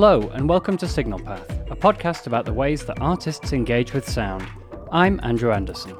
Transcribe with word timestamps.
Hello, 0.00 0.30
and 0.34 0.48
welcome 0.48 0.76
to 0.76 0.86
Signal 0.86 1.18
Path, 1.18 1.50
a 1.72 1.74
podcast 1.74 2.28
about 2.28 2.44
the 2.44 2.52
ways 2.52 2.84
that 2.84 3.02
artists 3.02 3.52
engage 3.52 3.92
with 3.92 4.08
sound. 4.08 4.46
I'm 4.92 5.18
Andrew 5.24 5.50
Anderson. 5.50 5.96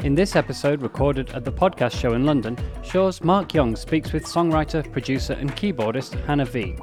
In 0.00 0.14
this 0.14 0.36
episode, 0.36 0.82
recorded 0.82 1.30
at 1.30 1.42
the 1.42 1.50
podcast 1.50 1.98
show 1.98 2.12
in 2.12 2.26
London, 2.26 2.58
Shure's 2.82 3.24
Marc 3.24 3.54
Young 3.54 3.74
speaks 3.74 4.12
with 4.12 4.26
songwriter, 4.26 4.92
producer, 4.92 5.32
and 5.32 5.50
keyboardist 5.56 6.22
Hannah 6.26 6.44
V. 6.44 6.76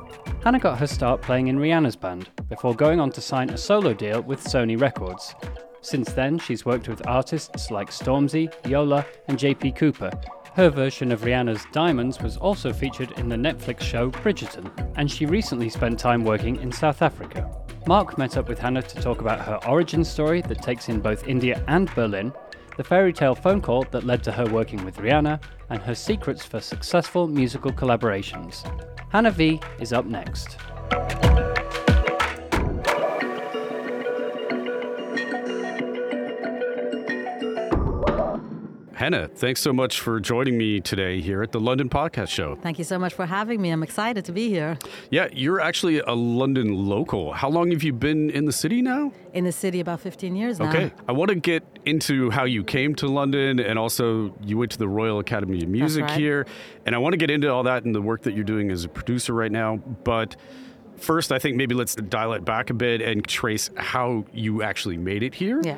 Hannah 0.44 0.58
got 0.58 0.80
her 0.80 0.88
start 0.88 1.22
playing 1.22 1.50
in 1.50 1.60
Rihanna's 1.60 1.96
band 1.96 2.32
before 2.50 2.74
going 2.74 3.00
on 3.00 3.12
to 3.12 3.22
sign 3.22 3.52
a 3.52 3.58
solo 3.58 3.94
deal 3.94 4.24
with 4.24 4.44
Sony 4.44 4.82
Records. 4.82 5.36
Since 5.82 6.14
then, 6.14 6.40
she's 6.40 6.66
worked 6.66 6.90
with 6.90 7.06
artists 7.06 7.70
like 7.70 7.92
Stormzy, 7.92 8.52
Yola, 8.68 9.06
and 9.28 9.38
JP 9.38 9.76
Cooper, 9.76 10.10
her 10.54 10.70
version 10.70 11.12
of 11.12 11.22
Rihanna's 11.22 11.66
Diamonds 11.72 12.20
was 12.20 12.38
also 12.38 12.74
featured 12.74 13.12
in 13.14 13.30
the 13.30 13.36
Netflix 13.36 13.82
show 13.82 14.10
Bridgerton, 14.10 14.70
and 14.96 15.10
she 15.10 15.26
recently 15.26 15.70
spent 15.70 16.00
time 16.00 16.24
working 16.24 16.56
in 16.58 16.72
South 16.72 17.02
Africa. 17.02 17.50
Marc 17.88 18.18
met 18.18 18.38
up 18.38 18.50
with 18.50 18.60
Hannah 18.60 18.82
to 18.82 19.02
talk 19.02 19.22
about 19.22 19.40
her 19.42 19.60
origin 19.68 20.04
story 20.04 20.42
that 20.44 20.62
takes 20.62 20.90
in 20.90 21.00
both 21.00 21.28
India 21.28 21.64
and 21.68 21.94
Berlin, 21.96 22.34
the 22.78 22.84
fairy 22.84 23.14
tale 23.14 23.36
phone 23.36 23.62
call 23.62 23.84
that 23.92 24.06
led 24.06 24.24
to 24.24 24.32
her 24.32 24.46
working 24.46 24.84
with 24.86 24.98
Rihanna, 24.98 25.42
and 25.70 25.82
her 25.82 25.96
secrets 25.96 26.46
for 26.46 26.60
successful 26.60 27.28
musical 27.28 27.72
collaborations. 27.72 28.64
Hannah 29.12 29.32
V 29.32 29.60
is 29.80 29.94
up 29.94 30.06
next. 30.06 30.58
Hannah, 39.10 39.28
thanks 39.28 39.60
so 39.60 39.74
much 39.74 40.02
for 40.02 40.20
joining 40.20 40.56
me 40.56 40.80
today 40.80 41.20
here 41.20 41.42
at 41.42 41.52
the 41.52 41.60
London 41.60 41.90
Podcast 41.90 42.28
Show. 42.28 42.60
Thank 42.62 42.78
you 42.78 42.84
so 42.84 43.00
much 43.00 43.16
for 43.16 43.26
having 43.26 43.60
me. 43.60 43.72
I'm 43.72 43.82
excited 43.82 44.24
to 44.26 44.32
be 44.32 44.50
here. 44.50 44.78
Yeah, 45.10 45.30
you're 45.34 45.60
actually 45.60 45.98
a 45.98 46.14
London 46.14 46.88
local. 46.88 47.34
How 47.34 47.50
long 47.50 47.72
have 47.72 47.82
you 47.82 47.92
been 47.92 48.30
in 48.30 48.46
the 48.46 48.52
city 48.52 48.84
now? 48.84 49.12
In 49.34 49.46
the 49.46 49.52
city 49.52 49.80
about 49.80 50.00
15 50.00 50.36
years 50.36 50.60
now. 50.60 50.70
Okay. 50.70 50.92
I 51.08 51.14
want 51.14 51.30
to 51.30 51.36
get 51.36 51.64
into 51.86 52.30
how 52.30 52.44
you 52.44 52.64
came 52.64 52.94
to 52.98 53.08
London 53.08 53.60
and 53.60 53.80
also 53.80 54.32
you 54.44 54.60
went 54.60 54.74
to 54.74 54.78
the 54.78 54.88
Royal 54.88 55.18
Academy 55.18 55.64
of 55.64 55.70
Music 55.70 56.04
right. 56.04 56.12
here. 56.12 56.46
And 56.86 56.94
I 56.94 57.00
want 57.00 57.14
to 57.14 57.18
get 57.18 57.32
into 57.32 57.52
all 57.52 57.64
that 57.64 57.86
and 57.86 57.96
the 57.96 58.04
work 58.04 58.22
that 58.22 58.36
you're 58.36 58.44
doing 58.44 58.70
as 58.70 58.84
a 58.84 58.90
producer 58.90 59.34
right 59.34 59.52
now. 59.52 59.78
But 59.78 60.36
first, 60.98 61.32
I 61.32 61.40
think 61.40 61.58
maybe 61.58 61.74
let's 61.74 61.96
dial 61.96 62.34
it 62.34 62.46
back 62.46 62.70
a 62.70 62.76
bit 62.76 63.02
and 63.02 63.28
trace 63.28 63.72
how 63.76 64.26
you 64.34 64.62
actually 64.62 64.98
made 64.98 65.24
it 65.24 65.34
here. 65.34 65.62
Yeah. 65.64 65.78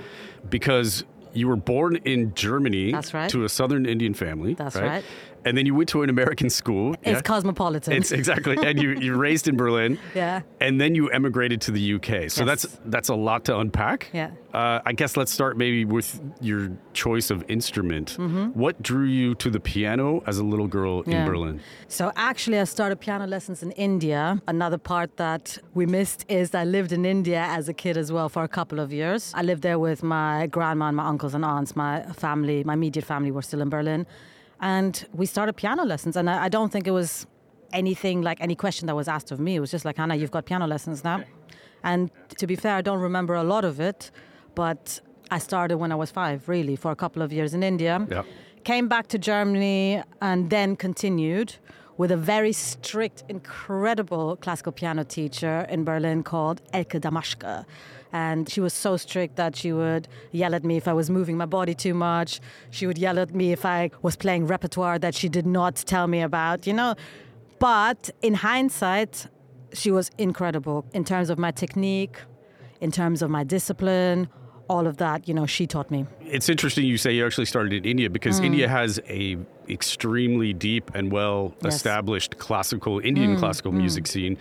Because 0.49 1.05
you 1.33 1.47
were 1.47 1.55
born 1.55 1.95
in 1.97 2.33
Germany 2.33 2.91
That's 2.91 3.13
right. 3.13 3.29
to 3.29 3.43
a 3.43 3.49
Southern 3.49 3.85
Indian 3.85 4.13
family. 4.13 4.53
That's 4.53 4.75
right. 4.75 5.03
And 5.45 5.57
then 5.57 5.65
you 5.65 5.73
went 5.75 5.89
to 5.89 6.03
an 6.03 6.09
American 6.09 6.49
school. 6.49 6.93
It's 7.01 7.07
yeah? 7.07 7.21
cosmopolitan. 7.21 7.93
It's 7.93 8.11
exactly, 8.11 8.57
and 8.57 8.81
you 8.81 8.91
you 8.91 9.15
raised 9.27 9.47
in 9.47 9.57
Berlin. 9.57 9.97
Yeah. 10.15 10.41
And 10.59 10.79
then 10.79 10.95
you 10.95 11.09
emigrated 11.09 11.61
to 11.61 11.71
the 11.71 11.93
UK. 11.95 12.29
So 12.29 12.43
Yes. 12.43 12.45
that's 12.45 12.79
that's 12.85 13.09
a 13.09 13.15
lot 13.15 13.45
to 13.45 13.57
unpack. 13.57 14.09
Yeah. 14.13 14.31
Uh, 14.53 14.79
I 14.85 14.91
guess 14.93 15.15
let's 15.15 15.31
start 15.31 15.57
maybe 15.57 15.85
with 15.85 16.19
your 16.41 16.71
choice 16.93 17.31
of 17.31 17.43
instrument. 17.47 18.17
Mm-hmm. 18.17 18.47
What 18.59 18.81
drew 18.81 19.05
you 19.05 19.33
to 19.35 19.49
the 19.49 19.59
piano 19.59 20.21
as 20.27 20.37
a 20.39 20.43
little 20.43 20.67
girl 20.67 21.01
in 21.03 21.25
Berlin? 21.25 21.61
So 21.87 22.11
actually, 22.15 22.59
I 22.59 22.65
started 22.65 22.99
piano 22.99 23.25
lessons 23.27 23.63
in 23.63 23.71
India. 23.71 24.41
Another 24.47 24.77
part 24.77 25.15
that 25.17 25.57
we 25.73 25.85
missed 25.85 26.25
is 26.29 26.53
I 26.53 26.65
lived 26.65 26.91
in 26.91 27.05
India 27.05 27.41
as 27.57 27.69
a 27.69 27.73
kid 27.73 27.97
as 27.97 28.11
well 28.11 28.27
for 28.29 28.43
a 28.43 28.47
couple 28.47 28.79
of 28.79 28.91
years. 28.91 29.31
I 29.33 29.41
lived 29.41 29.61
there 29.63 29.79
with 29.79 30.03
my 30.03 30.47
grandma 30.47 30.85
and 30.87 30.97
my 30.97 31.07
uncles 31.07 31.33
and 31.33 31.45
aunts. 31.45 31.75
My 31.75 32.03
family, 32.13 32.63
my 32.63 32.73
immediate 32.73 33.05
family, 33.05 33.31
were 33.31 33.41
still 33.41 33.61
in 33.61 33.69
Berlin, 33.69 34.05
and 34.61 35.05
we 35.13 35.25
started 35.25 35.53
piano 35.57 35.83
lessons. 35.83 36.15
And 36.15 36.29
I, 36.29 36.45
I 36.45 36.49
don't 36.49 36.71
think 36.71 36.87
it 36.87 36.91
was 36.91 37.25
anything 37.73 38.21
like 38.21 38.39
any 38.41 38.55
question 38.55 38.85
that 38.87 38.95
was 38.95 39.07
asked 39.07 39.31
of 39.31 39.39
me. 39.39 39.55
It 39.55 39.59
was 39.59 39.71
just 39.71 39.85
like, 39.85 39.97
Hannah, 39.97 40.15
you've 40.15 40.31
got 40.31 40.45
piano 40.45 40.67
lessons 40.67 41.03
now. 41.03 41.23
And 41.83 42.11
to 42.37 42.45
be 42.47 42.55
fair, 42.55 42.75
I 42.75 42.81
don't 42.81 42.99
remember 42.99 43.33
a 43.35 43.43
lot 43.43 43.65
of 43.65 43.79
it, 43.79 44.11
but 44.55 45.01
I 45.31 45.39
started 45.39 45.77
when 45.77 45.91
I 45.91 45.95
was 45.95 46.11
five, 46.11 46.47
really, 46.47 46.75
for 46.75 46.91
a 46.91 46.95
couple 46.95 47.21
of 47.21 47.31
years 47.33 47.53
in 47.53 47.63
India 47.63 48.05
Yeah. 48.09 48.23
came 48.63 48.87
back 48.87 49.07
to 49.07 49.17
Germany 49.17 50.03
and 50.21 50.49
then 50.49 50.75
continued 50.75 51.55
with 51.97 52.11
a 52.11 52.17
very 52.17 52.53
strict, 52.53 53.23
incredible 53.29 54.35
classical 54.37 54.71
piano 54.71 55.03
teacher 55.03 55.65
in 55.69 55.83
Berlin 55.83 56.23
called 56.23 56.61
Elke 56.73 56.99
Damaschke. 56.99 57.65
And 58.13 58.49
she 58.49 58.59
was 58.59 58.73
so 58.73 58.97
strict 58.97 59.37
that 59.37 59.55
she 59.55 59.71
would 59.71 60.07
yell 60.31 60.53
at 60.53 60.63
me 60.65 60.75
if 60.77 60.87
I 60.87 60.93
was 60.93 61.09
moving 61.09 61.37
my 61.37 61.45
body 61.45 61.73
too 61.73 61.93
much. 61.93 62.41
She 62.69 62.85
would 62.85 62.97
yell 62.97 63.17
at 63.19 63.33
me 63.33 63.51
if 63.53 63.65
I 63.65 63.89
was 64.01 64.15
playing 64.15 64.47
repertoire 64.47 64.99
that 64.99 65.15
she 65.15 65.29
did 65.29 65.45
not 65.45 65.75
tell 65.77 66.07
me 66.07 66.21
about, 66.21 66.67
you 66.67 66.73
know. 66.73 66.95
But 67.59 68.09
in 68.21 68.33
hindsight, 68.33 69.27
she 69.73 69.91
was 69.91 70.11
incredible 70.17 70.85
in 70.93 71.05
terms 71.05 71.29
of 71.29 71.37
my 71.39 71.51
technique, 71.51 72.17
in 72.81 72.91
terms 72.91 73.21
of 73.21 73.29
my 73.29 73.43
discipline, 73.45 74.27
all 74.67 74.87
of 74.87 74.97
that, 74.97 75.27
you 75.27 75.33
know, 75.33 75.45
she 75.45 75.67
taught 75.67 75.91
me. 75.91 76.05
It's 76.21 76.47
interesting 76.47 76.85
you 76.85 76.97
say 76.97 77.11
you 77.13 77.25
actually 77.25 77.45
started 77.45 77.73
in 77.73 77.85
India 77.85 78.09
because 78.09 78.39
Mm. 78.39 78.45
India 78.45 78.67
has 78.69 78.99
a 79.07 79.37
extremely 79.71 80.53
deep 80.53 80.91
and 80.93 81.11
well 81.11 81.53
Yes. 81.63 81.73
Mm, 81.73 81.75
established 81.75 82.37
classical 82.37 82.99
Indian 82.99 83.37
classical 83.37 83.71
music 83.71 84.05
scene. 84.07 84.37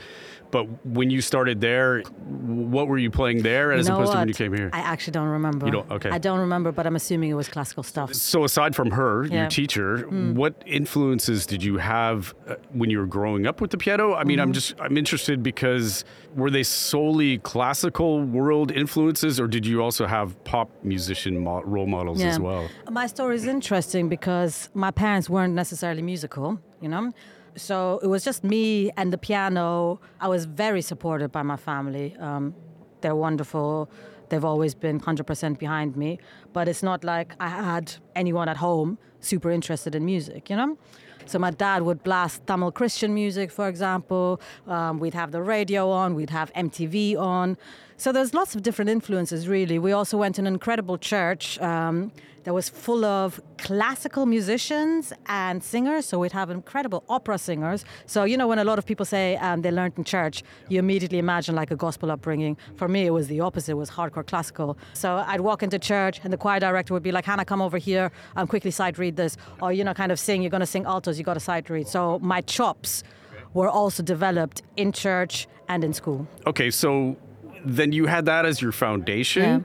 But 0.50 0.64
when 0.84 1.10
you 1.10 1.20
started 1.20 1.60
there, 1.60 2.00
what 2.02 2.88
were 2.88 2.98
you 2.98 3.10
playing 3.10 3.42
there 3.42 3.72
as 3.72 3.86
you 3.86 3.90
know 3.92 3.96
opposed 3.98 4.08
what? 4.08 4.14
to 4.14 4.18
when 4.20 4.28
you 4.28 4.34
came 4.34 4.52
here? 4.52 4.70
I 4.72 4.80
actually 4.80 5.12
don't 5.12 5.28
remember. 5.28 5.66
You 5.66 5.72
don't- 5.72 5.90
okay. 5.90 6.10
I 6.10 6.18
don't 6.18 6.40
remember, 6.40 6.72
but 6.72 6.86
I'm 6.86 6.96
assuming 6.96 7.30
it 7.30 7.34
was 7.34 7.48
classical 7.48 7.82
stuff. 7.84 8.12
So 8.14 8.44
aside 8.44 8.74
from 8.74 8.90
her, 8.90 9.24
your 9.24 9.32
Yeah. 9.34 9.44
Hmm. 9.44 9.48
teacher, 9.48 9.98
what 10.34 10.60
influences 10.66 11.46
did 11.46 11.62
you 11.62 11.76
have 11.78 12.34
uh, 12.48 12.56
when 12.72 12.90
you 12.90 12.98
were 12.98 13.06
growing 13.06 13.46
up 13.46 13.60
with 13.60 13.70
the 13.70 13.78
piano? 13.78 14.14
I 14.14 14.24
mean, 14.24 14.38
Mm-hmm. 14.38 14.42
I'm 14.48 14.52
just 14.52 14.74
I'm 14.80 14.96
interested 14.96 15.42
because 15.42 16.04
were 16.34 16.50
they 16.50 16.62
solely 16.62 17.38
classical 17.38 18.22
world 18.22 18.70
influences, 18.72 19.38
or 19.38 19.46
did 19.46 19.64
you 19.66 19.82
also 19.82 20.06
have 20.06 20.42
pop 20.44 20.70
musician 20.82 21.38
mo- 21.38 21.62
role 21.64 21.86
models 21.86 22.22
as 22.22 22.38
well? 22.40 22.68
My 22.90 23.06
story 23.06 23.36
is 23.36 23.44
interesting 23.46 24.08
because 24.08 24.70
my 24.74 24.90
parents 24.90 25.28
weren't 25.30 25.54
necessarily 25.54 26.02
musical, 26.02 26.58
you 26.80 26.88
know? 26.88 27.12
So 27.56 28.00
it 28.02 28.06
was 28.06 28.24
just 28.24 28.44
me 28.44 28.90
and 28.96 29.12
the 29.12 29.18
piano. 29.18 30.00
I 30.20 30.28
was 30.28 30.44
very 30.44 30.82
supported 30.82 31.30
by 31.32 31.42
my 31.42 31.56
family. 31.56 32.16
Um, 32.18 32.54
they're 33.00 33.16
wonderful. 33.16 33.90
They've 34.28 34.44
always 34.44 34.74
been 34.74 35.00
100% 35.00 35.58
behind 35.58 35.96
me. 35.96 36.18
But 36.52 36.68
it's 36.68 36.82
not 36.82 37.04
like 37.04 37.34
I 37.40 37.48
had 37.48 37.94
anyone 38.14 38.48
at 38.48 38.58
home 38.58 38.98
super 39.20 39.50
interested 39.50 39.94
in 39.94 40.04
music, 40.04 40.48
you 40.50 40.56
know? 40.56 40.78
So 41.26 41.38
my 41.38 41.50
dad 41.50 41.82
would 41.82 42.02
blast 42.02 42.46
Tamil 42.46 42.72
Christian 42.72 43.14
music, 43.14 43.50
for 43.52 43.68
example. 43.68 44.40
Um, 44.66 44.98
we'd 44.98 45.14
have 45.14 45.30
the 45.30 45.42
radio 45.42 45.90
on, 45.90 46.14
we'd 46.14 46.30
have 46.30 46.52
MTV 46.54 47.16
on. 47.16 47.56
So 47.96 48.10
there's 48.10 48.32
lots 48.34 48.54
of 48.56 48.62
different 48.62 48.90
influences, 48.90 49.46
really. 49.46 49.78
We 49.78 49.92
also 49.92 50.16
went 50.16 50.36
to 50.36 50.40
an 50.40 50.46
incredible 50.46 50.98
church 50.98 51.58
um, 51.60 52.10
that 52.44 52.54
was 52.54 52.68
full 52.68 53.04
of 53.04 53.40
classical 53.58 54.26
musicians 54.26 55.12
and 55.26 55.62
singers. 55.62 56.06
So 56.06 56.18
we'd 56.18 56.32
have 56.32 56.50
incredible 56.50 57.04
opera 57.08 57.38
singers. 57.38 57.84
So, 58.06 58.24
you 58.24 58.36
know, 58.36 58.48
when 58.48 58.58
a 58.58 58.64
lot 58.64 58.78
of 58.78 58.86
people 58.86 59.04
say 59.04 59.36
um, 59.36 59.62
they 59.62 59.70
learned 59.70 59.94
in 59.96 60.04
church, 60.04 60.42
you 60.68 60.78
immediately 60.78 61.18
imagine 61.18 61.54
like 61.54 61.70
a 61.70 61.76
gospel 61.76 62.10
upbringing. 62.10 62.56
For 62.76 62.88
me, 62.88 63.06
it 63.06 63.10
was 63.10 63.28
the 63.28 63.40
opposite, 63.40 63.72
it 63.72 63.74
was 63.74 63.90
hardcore 63.90 64.26
classical. 64.26 64.78
So 64.94 65.22
I'd 65.26 65.40
walk 65.40 65.62
into 65.62 65.78
church 65.78 66.20
and 66.24 66.32
the 66.32 66.38
choir 66.38 66.60
director 66.60 66.94
would 66.94 67.02
be 67.02 67.12
like, 67.12 67.24
Hannah, 67.24 67.44
come 67.44 67.60
over 67.60 67.78
here, 67.78 68.10
um, 68.36 68.46
quickly 68.46 68.70
sight 68.70 68.98
read 68.98 69.16
this. 69.16 69.36
Or, 69.60 69.72
you 69.72 69.84
know, 69.84 69.94
kind 69.94 70.12
of 70.12 70.18
sing, 70.18 70.42
you're 70.42 70.50
going 70.50 70.60
to 70.60 70.66
sing 70.66 70.86
altos, 70.86 71.18
you 71.18 71.24
got 71.24 71.34
to 71.34 71.40
sight 71.40 71.68
read. 71.68 71.88
So 71.88 72.18
my 72.20 72.40
chops 72.40 73.04
were 73.52 73.68
also 73.68 74.02
developed 74.02 74.62
in 74.76 74.92
church 74.92 75.46
and 75.68 75.84
in 75.84 75.92
school. 75.92 76.26
Okay, 76.46 76.70
so 76.70 77.16
then 77.64 77.92
you 77.92 78.06
had 78.06 78.24
that 78.26 78.44
as 78.46 78.60
your 78.62 78.72
foundation. 78.72 79.42
Yeah. 79.42 79.60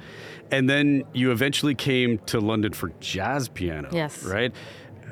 And 0.52 0.70
then 0.70 1.04
you 1.14 1.32
eventually 1.32 1.74
came 1.76 2.20
to 2.28 2.40
London 2.40 2.74
for 2.74 2.90
jazz 3.00 3.50
piano. 3.50 3.90
Yes. 3.92 4.24
Right? 4.24 4.54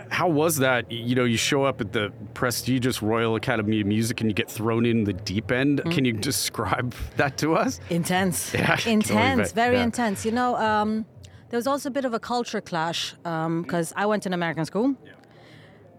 How 0.10 0.28
was 0.28 0.58
that? 0.58 0.92
You 0.92 1.16
know, 1.16 1.24
you 1.24 1.38
show 1.38 1.64
up 1.64 1.82
at 1.82 1.92
the 1.92 2.12
prestigious 2.36 3.02
Royal 3.02 3.36
Academy 3.36 3.82
of 3.82 3.88
Music 3.88 4.22
and 4.22 4.30
you 4.30 4.34
get 4.36 4.50
thrown 4.50 4.86
in 4.86 5.06
the 5.06 5.14
deep 5.14 5.52
end. 5.52 5.80
Mm-hmm. 5.80 5.90
Can 5.92 6.06
you 6.06 6.14
describe 6.14 6.94
that 7.18 7.38
to 7.40 7.56
us? 7.56 7.80
Intense. 7.90 8.54
Yeah, 8.54 8.74
I 8.74 8.76
can 8.76 8.92
only 8.92 9.04
intense. 9.32 9.52
Very 9.54 9.78
Yeah. 9.78 9.84
intense. 9.84 10.24
You 10.26 10.32
know, 10.34 10.56
um, 10.58 11.06
there 11.50 11.58
was 11.58 11.66
also 11.68 11.90
a 11.90 11.92
bit 11.92 12.06
of 12.06 12.14
a 12.14 12.20
culture 12.20 12.62
clash 12.62 13.14
because 13.24 13.92
I 13.96 14.06
went 14.06 14.24
to 14.24 14.30
an 14.30 14.34
American 14.34 14.66
school 14.66 14.96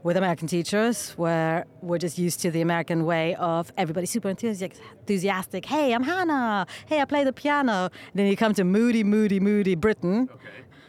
with 0.05 0.17
American 0.19 0.47
teachers 0.47 1.13
where 1.13 1.65
we're 1.81 1.99
just 1.99 2.19
used 2.19 2.39
to 2.39 2.51
the 2.51 2.61
American 2.61 3.07
way 3.07 3.35
of 3.37 3.73
everybody 3.79 4.07
super 4.07 4.29
enthusiastic. 4.29 5.65
Hey, 5.65 5.95
I'm 5.95 6.03
Hannah. 6.03 6.67
Hey, 6.85 7.01
I 7.01 7.07
play 7.07 7.25
the 7.25 7.33
piano. 7.33 7.89
Then 8.15 8.27
you 8.27 8.37
come 8.37 8.53
to 8.55 8.65
moody, 8.65 9.03
moody, 9.03 9.41
moody 9.41 9.75
Britain. 9.75 10.29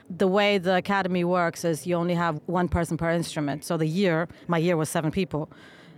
The 0.10 0.28
way 0.28 0.58
the 0.58 0.76
academy 0.76 1.24
works 1.24 1.64
is 1.64 1.88
you 1.88 1.96
only 1.96 2.14
have 2.14 2.42
one 2.48 2.68
person 2.68 2.98
per 2.98 3.10
instrument. 3.10 3.64
So 3.64 3.78
the 3.78 3.88
year, 3.88 4.28
my 4.48 4.58
year 4.58 4.76
was 4.76 4.90
seven 4.90 5.12
people. 5.12 5.50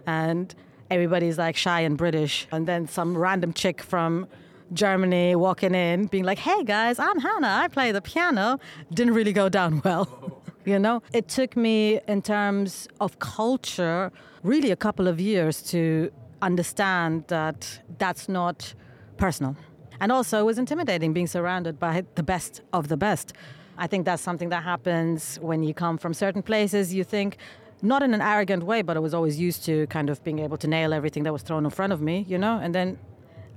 And 0.05 0.53
everybody's 0.91 1.39
like 1.39 1.57
shy 1.57 1.81
and 1.81 1.97
British. 1.97 2.47
And 2.51 2.67
then 2.67 2.87
some 2.87 3.17
random 3.17 3.51
chick 3.51 3.81
from 3.81 4.27
Germany 4.73 5.35
walking 5.35 5.73
in, 5.73 6.05
being 6.05 6.23
like, 6.23 6.37
hey 6.37 6.63
guys, 6.63 6.99
I'm 6.99 7.19
Hannah. 7.19 7.61
I 7.63 7.67
play 7.67 7.91
the 7.91 8.01
piano. 8.01 8.59
Didn't 8.93 9.15
really 9.15 9.33
go 9.33 9.49
down 9.49 9.81
well. 9.83 10.07
Oh. 10.21 10.36
You 10.67 10.77
know, 10.79 11.01
it 11.13 11.29
took 11.29 11.55
me 11.55 12.01
in 12.09 12.21
terms 12.21 12.89
of 12.99 13.19
culture 13.19 14.11
really 14.43 14.69
a 14.71 14.75
couple 14.75 15.07
of 15.07 15.17
years 15.17 15.61
to 15.71 16.11
understand 16.41 17.23
that 17.29 17.79
that's 17.97 18.27
not 18.27 18.73
personal. 19.15 19.55
And 20.01 20.11
also, 20.11 20.41
it 20.41 20.43
was 20.43 20.57
intimidating 20.57 21.13
being 21.13 21.25
surrounded 21.25 21.79
by 21.79 22.03
the 22.15 22.21
best 22.21 22.59
of 22.73 22.89
the 22.89 22.97
best. 22.97 23.31
I 23.77 23.87
think 23.87 24.03
that's 24.03 24.21
something 24.21 24.49
that 24.49 24.63
happens 24.63 25.39
when 25.41 25.63
you 25.63 25.73
come 25.73 25.97
from 25.97 26.13
certain 26.13 26.43
places. 26.43 26.93
You 26.93 27.05
think, 27.05 27.37
not 27.81 28.03
in 28.03 28.13
an 28.13 28.21
arrogant 28.21 28.63
way, 28.63 28.81
but 28.81 28.97
I 28.97 28.99
was 28.99 29.13
always 29.13 29.39
used 29.39 29.63
to 29.67 29.87
kind 29.87 30.09
of 30.09 30.21
being 30.25 30.39
able 30.39 30.57
to 30.57 30.67
nail 30.67 30.93
everything 30.93 31.23
that 31.23 31.31
was 31.31 31.43
thrown 31.43 31.63
in 31.63 31.71
front 31.71 31.93
of 31.93 32.01
me, 32.01 32.25
you 32.27 32.37
know? 32.37 32.59
And 32.61 32.75
then 32.75 32.99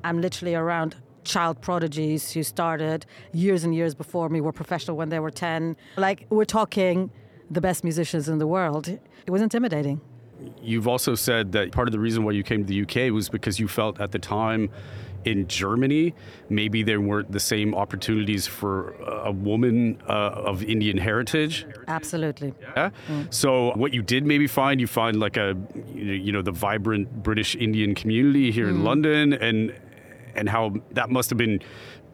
I'm 0.04 0.20
literally 0.20 0.54
around 0.54 0.94
child 1.24 1.60
prodigies 1.60 2.32
who 2.32 2.42
started 2.42 3.06
years 3.32 3.64
and 3.64 3.74
years 3.74 3.94
before 3.94 4.28
me, 4.28 4.40
were 4.40 4.52
professional 4.52 4.96
when 4.96 5.08
they 5.08 5.18
were 5.18 5.30
10. 5.30 5.76
Like, 5.96 6.26
we're 6.30 6.44
talking 6.44 7.10
the 7.50 7.60
best 7.60 7.84
musicians 7.84 8.28
in 8.28 8.38
the 8.38 8.46
world. 8.46 8.88
It 8.88 9.30
was 9.30 9.42
intimidating. 9.42 10.00
You've 10.62 10.88
also 10.88 11.14
said 11.14 11.52
that 11.52 11.72
part 11.72 11.88
of 11.88 11.92
the 11.92 11.98
reason 11.98 12.24
why 12.24 12.32
you 12.32 12.42
came 12.42 12.64
to 12.64 12.66
the 12.66 12.82
UK 12.82 13.12
was 13.12 13.28
because 13.28 13.60
you 13.60 13.68
felt 13.68 14.00
at 14.00 14.12
the 14.12 14.18
time 14.18 14.70
in 15.24 15.46
Germany, 15.48 16.14
maybe 16.48 16.82
there 16.82 17.00
weren't 17.00 17.30
the 17.30 17.40
same 17.40 17.74
opportunities 17.74 18.46
for 18.46 18.92
a 19.24 19.30
woman 19.30 20.00
uh, 20.08 20.12
of 20.12 20.62
Indian 20.62 20.96
heritage. 20.96 21.66
Absolutely. 21.88 22.54
Yeah. 22.60 22.90
Mm. 23.08 23.32
So 23.32 23.72
what 23.76 23.92
you 23.92 24.02
did 24.02 24.24
maybe 24.24 24.46
find, 24.46 24.80
you 24.80 24.86
find 24.86 25.20
like 25.20 25.36
a, 25.36 25.56
you 25.94 26.32
know, 26.32 26.42
the 26.42 26.52
vibrant 26.52 27.22
British 27.22 27.54
Indian 27.54 27.94
community 27.94 28.50
here 28.50 28.66
mm. 28.66 28.70
in 28.70 28.84
London, 28.84 29.32
and 29.34 29.74
and 30.34 30.48
how 30.48 30.74
that 30.92 31.10
must 31.10 31.30
have 31.30 31.38
been 31.38 31.60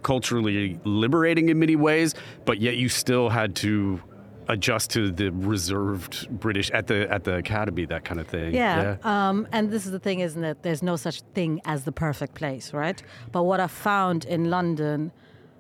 culturally 0.03 0.79
liberating 0.85 1.49
in 1.49 1.59
many 1.59 1.77
ways, 1.77 2.15
but 2.45 2.61
yet 2.61 2.77
you 2.77 2.89
still 2.89 3.29
had 3.29 3.57
to 3.57 4.01
adjust 4.49 4.91
to 4.91 5.11
the 5.11 5.31
reserved 5.33 6.29
British 6.31 6.71
at 6.71 6.87
the 6.87 7.11
at 7.13 7.25
the 7.25 7.35
academy, 7.37 7.85
that 7.87 8.05
kind 8.05 8.21
of 8.21 8.27
thing. 8.29 8.55
Yeah, 8.55 8.97
yeah. 9.05 9.29
Um, 9.29 9.49
and 9.53 9.71
this 9.71 9.87
is 9.87 9.93
the 9.93 9.99
thing, 9.99 10.21
isn't 10.21 10.45
it? 10.45 10.63
There's 10.63 10.83
no 10.83 10.97
such 10.97 11.23
thing 11.35 11.61
as 11.65 11.85
the 11.85 11.93
perfect 11.93 12.35
place, 12.35 12.73
right? 12.73 13.03
But 13.33 13.43
what 13.45 13.61
I 13.61 13.67
found 13.67 14.25
in 14.25 14.51
London, 14.51 15.13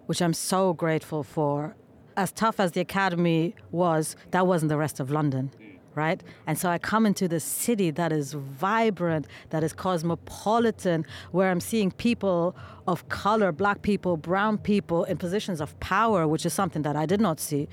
which 0.06 0.22
I'm 0.22 0.34
so 0.34 0.72
grateful 0.72 1.22
for, 1.24 1.74
as 2.16 2.32
tough 2.32 2.60
as 2.60 2.72
the 2.72 2.80
academy 2.80 3.54
was, 3.72 4.16
that 4.30 4.46
wasn't 4.46 4.68
the 4.68 4.78
rest 4.78 5.00
of 5.00 5.10
London. 5.10 5.50
Right? 5.96 6.22
And 6.46 6.58
so 6.58 6.68
I 6.68 6.78
come 6.78 7.06
into 7.06 7.26
this 7.26 7.42
city 7.42 7.90
that 7.92 8.12
is 8.12 8.34
vibrant, 8.34 9.26
that 9.50 9.64
is 9.64 9.72
cosmopolitan, 9.72 11.06
where 11.32 11.50
I'm 11.50 11.58
seeing 11.58 11.90
people 11.90 12.54
of 12.86 13.08
color, 13.08 13.50
black 13.50 13.80
people, 13.80 14.16
brown 14.18 14.58
people 14.58 15.04
in 15.04 15.16
positions 15.16 15.60
of 15.60 15.78
power, 15.80 16.28
which 16.28 16.44
is 16.44 16.52
something 16.52 16.82
that 16.82 16.96
I 16.96 17.06
did 17.06 17.20
not 17.20 17.40
see 17.40 17.66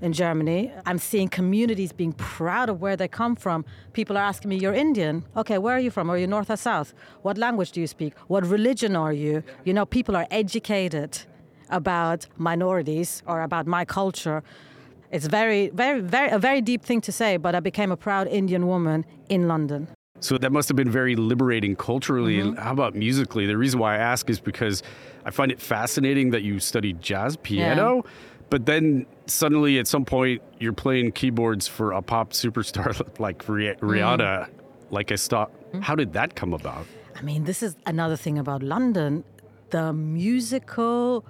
in 0.00 0.12
Germany. 0.12 0.72
I'm 0.86 0.98
seeing 0.98 1.28
communities 1.28 1.92
being 1.92 2.12
proud 2.12 2.68
of 2.68 2.80
where 2.80 2.96
they 2.96 3.08
come 3.08 3.36
from. 3.36 3.64
People 3.92 4.16
are 4.16 4.24
asking 4.24 4.50
me, 4.50 4.56
You're 4.56 4.74
Indian? 4.74 5.24
Okay, 5.36 5.58
where 5.58 5.74
are 5.76 5.80
you 5.80 5.90
from? 5.90 6.10
Are 6.10 6.18
you 6.18 6.26
North 6.26 6.50
or 6.50 6.56
South? 6.56 6.94
What 7.22 7.38
language 7.38 7.72
do 7.72 7.80
you 7.80 7.86
speak? 7.86 8.14
What 8.28 8.46
religion 8.46 8.96
are 8.96 9.12
you? 9.12 9.42
You 9.64 9.74
know, 9.74 9.86
people 9.86 10.16
are 10.16 10.26
educated 10.30 11.18
about 11.68 12.26
minorities 12.36 13.22
or 13.26 13.42
about 13.42 13.66
my 13.66 13.84
culture. 13.84 14.42
It's 15.10 15.26
very, 15.26 15.70
very, 15.70 16.00
very, 16.00 16.30
a 16.30 16.38
very 16.38 16.60
deep 16.60 16.82
thing 16.84 17.00
to 17.02 17.12
say, 17.12 17.36
but 17.36 17.54
I 17.54 17.60
became 17.60 17.90
a 17.90 17.96
proud 17.96 18.28
Indian 18.28 18.66
woman 18.66 19.04
in 19.28 19.48
London. 19.48 19.88
So 20.20 20.36
that 20.38 20.52
must 20.52 20.68
have 20.68 20.76
been 20.76 20.90
very 20.90 21.16
liberating 21.16 21.76
culturally. 21.76 22.38
Mm-hmm. 22.38 22.60
How 22.60 22.72
about 22.72 22.94
musically? 22.94 23.46
The 23.46 23.56
reason 23.56 23.80
why 23.80 23.94
I 23.94 23.98
ask 23.98 24.28
is 24.28 24.38
because 24.38 24.82
I 25.24 25.30
find 25.30 25.50
it 25.50 25.60
fascinating 25.60 26.30
that 26.30 26.42
you 26.42 26.60
studied 26.60 27.00
jazz 27.00 27.36
piano. 27.36 28.02
Yeah 28.04 28.10
but 28.50 28.66
then 28.66 29.06
suddenly, 29.26 29.78
at 29.78 29.86
some 29.86 30.04
point, 30.04 30.42
you're 30.58 30.72
playing 30.72 31.12
keyboards 31.12 31.68
for 31.68 31.92
a 31.92 32.02
pop 32.02 32.32
superstar 32.32 33.00
like 33.20 33.44
Rihanna. 33.46 34.18
Mm. 34.18 34.48
Like 34.90 35.12
I 35.12 35.14
stop. 35.14 35.52
Mm. 35.72 35.82
How 35.82 35.94
did 35.94 36.12
that 36.14 36.34
come 36.34 36.52
about? 36.52 36.84
I 37.16 37.22
mean, 37.22 37.44
this 37.44 37.62
is 37.62 37.76
another 37.86 38.16
thing 38.16 38.38
about 38.38 38.62
London. 38.62 39.24
The 39.70 39.92
musical 39.92 41.24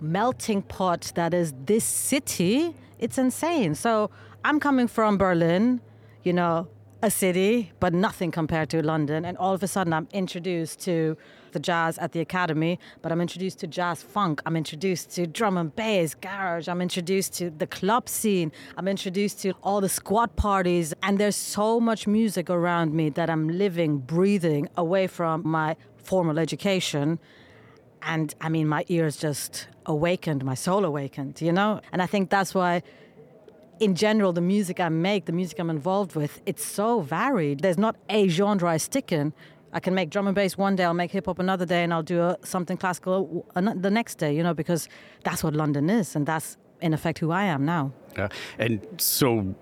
melting 0.00 0.62
pot 0.62 1.12
that 1.16 1.34
is 1.34 1.52
this 1.64 1.84
city, 1.84 2.74
it's 3.00 3.18
insane. 3.18 3.74
So 3.74 4.10
I'm 4.44 4.60
coming 4.60 4.86
from 4.86 5.18
Berlin, 5.18 5.80
you 6.22 6.32
know, 6.32 6.68
a 7.02 7.10
city, 7.10 7.72
but 7.80 7.94
nothing 7.94 8.30
compared 8.30 8.68
to 8.70 8.82
London. 8.82 9.24
And 9.24 9.36
all 9.38 9.54
of 9.54 9.62
a 9.62 9.66
sudden, 9.66 9.92
I'm 9.94 10.06
introduced 10.12 10.80
to 10.80 11.16
the 11.52 11.58
jazz 11.58 11.96
at 11.98 12.12
the 12.12 12.20
academy, 12.20 12.78
but 13.00 13.10
I'm 13.10 13.22
introduced 13.22 13.58
to 13.60 13.66
jazz 13.66 14.02
funk. 14.02 14.42
I'm 14.44 14.54
introduced 14.54 15.10
to 15.12 15.26
drum 15.26 15.56
and 15.56 15.74
bass, 15.74 16.14
garage. 16.14 16.68
I'm 16.68 16.82
introduced 16.82 17.32
to 17.38 17.50
the 17.50 17.66
club 17.66 18.08
scene. 18.08 18.52
I'm 18.76 18.86
introduced 18.86 19.40
to 19.42 19.52
all 19.62 19.80
the 19.80 19.88
squad 19.88 20.36
parties. 20.36 20.92
And 21.02 21.18
there's 21.18 21.36
so 21.36 21.80
much 21.80 22.06
music 22.06 22.50
around 22.50 22.92
me 22.92 23.08
that 23.10 23.30
I'm 23.30 23.48
living, 23.48 23.98
breathing 23.98 24.68
away 24.76 25.06
from 25.06 25.42
my 25.46 25.76
formal 25.96 26.38
education. 26.38 27.18
And 28.02 28.34
I 28.40 28.48
mean, 28.48 28.66
my 28.68 28.84
ears 28.88 29.16
just 29.16 29.68
awakened, 29.86 30.44
my 30.44 30.54
soul 30.54 30.84
awakened, 30.84 31.40
you 31.40 31.52
know? 31.52 31.80
And 31.92 32.00
I 32.02 32.06
think 32.06 32.30
that's 32.30 32.54
why 32.54 32.82
in 33.80 33.94
general, 33.94 34.32
the 34.32 34.42
music 34.42 34.78
I 34.78 34.90
make, 34.90 35.24
the 35.24 35.32
music 35.32 35.58
I'm 35.58 35.70
involved 35.70 36.14
with, 36.14 36.42
it's 36.44 36.64
so 36.64 37.00
varied. 37.00 37.60
There's 37.60 37.78
not 37.78 37.96
a 38.10 38.28
genre 38.28 38.70
I 38.70 38.76
stick 38.76 39.10
in. 39.10 39.32
I 39.72 39.80
can 39.80 39.94
make 39.94 40.10
drum 40.10 40.26
and 40.26 40.34
bass 40.34 40.58
one 40.58 40.76
day, 40.76 40.84
I'll 40.84 40.94
make 40.94 41.12
hip 41.12 41.26
hop 41.26 41.38
another 41.38 41.64
day, 41.64 41.82
and 41.84 41.94
I'll 41.94 42.02
do 42.02 42.20
a, 42.20 42.36
something 42.42 42.76
classical 42.76 43.46
uh, 43.54 43.72
the 43.74 43.90
next 43.90 44.16
day, 44.16 44.34
you 44.34 44.42
know, 44.42 44.52
because 44.52 44.88
that's 45.24 45.42
what 45.44 45.54
London 45.54 45.88
is, 45.88 46.16
and 46.16 46.26
that's 46.26 46.56
in 46.80 46.92
effect 46.92 47.20
who 47.20 47.30
I 47.30 47.44
am 47.44 47.64
now. 47.64 47.92
Yeah. 48.16 48.28
And 48.58 48.86
so, 48.98 49.54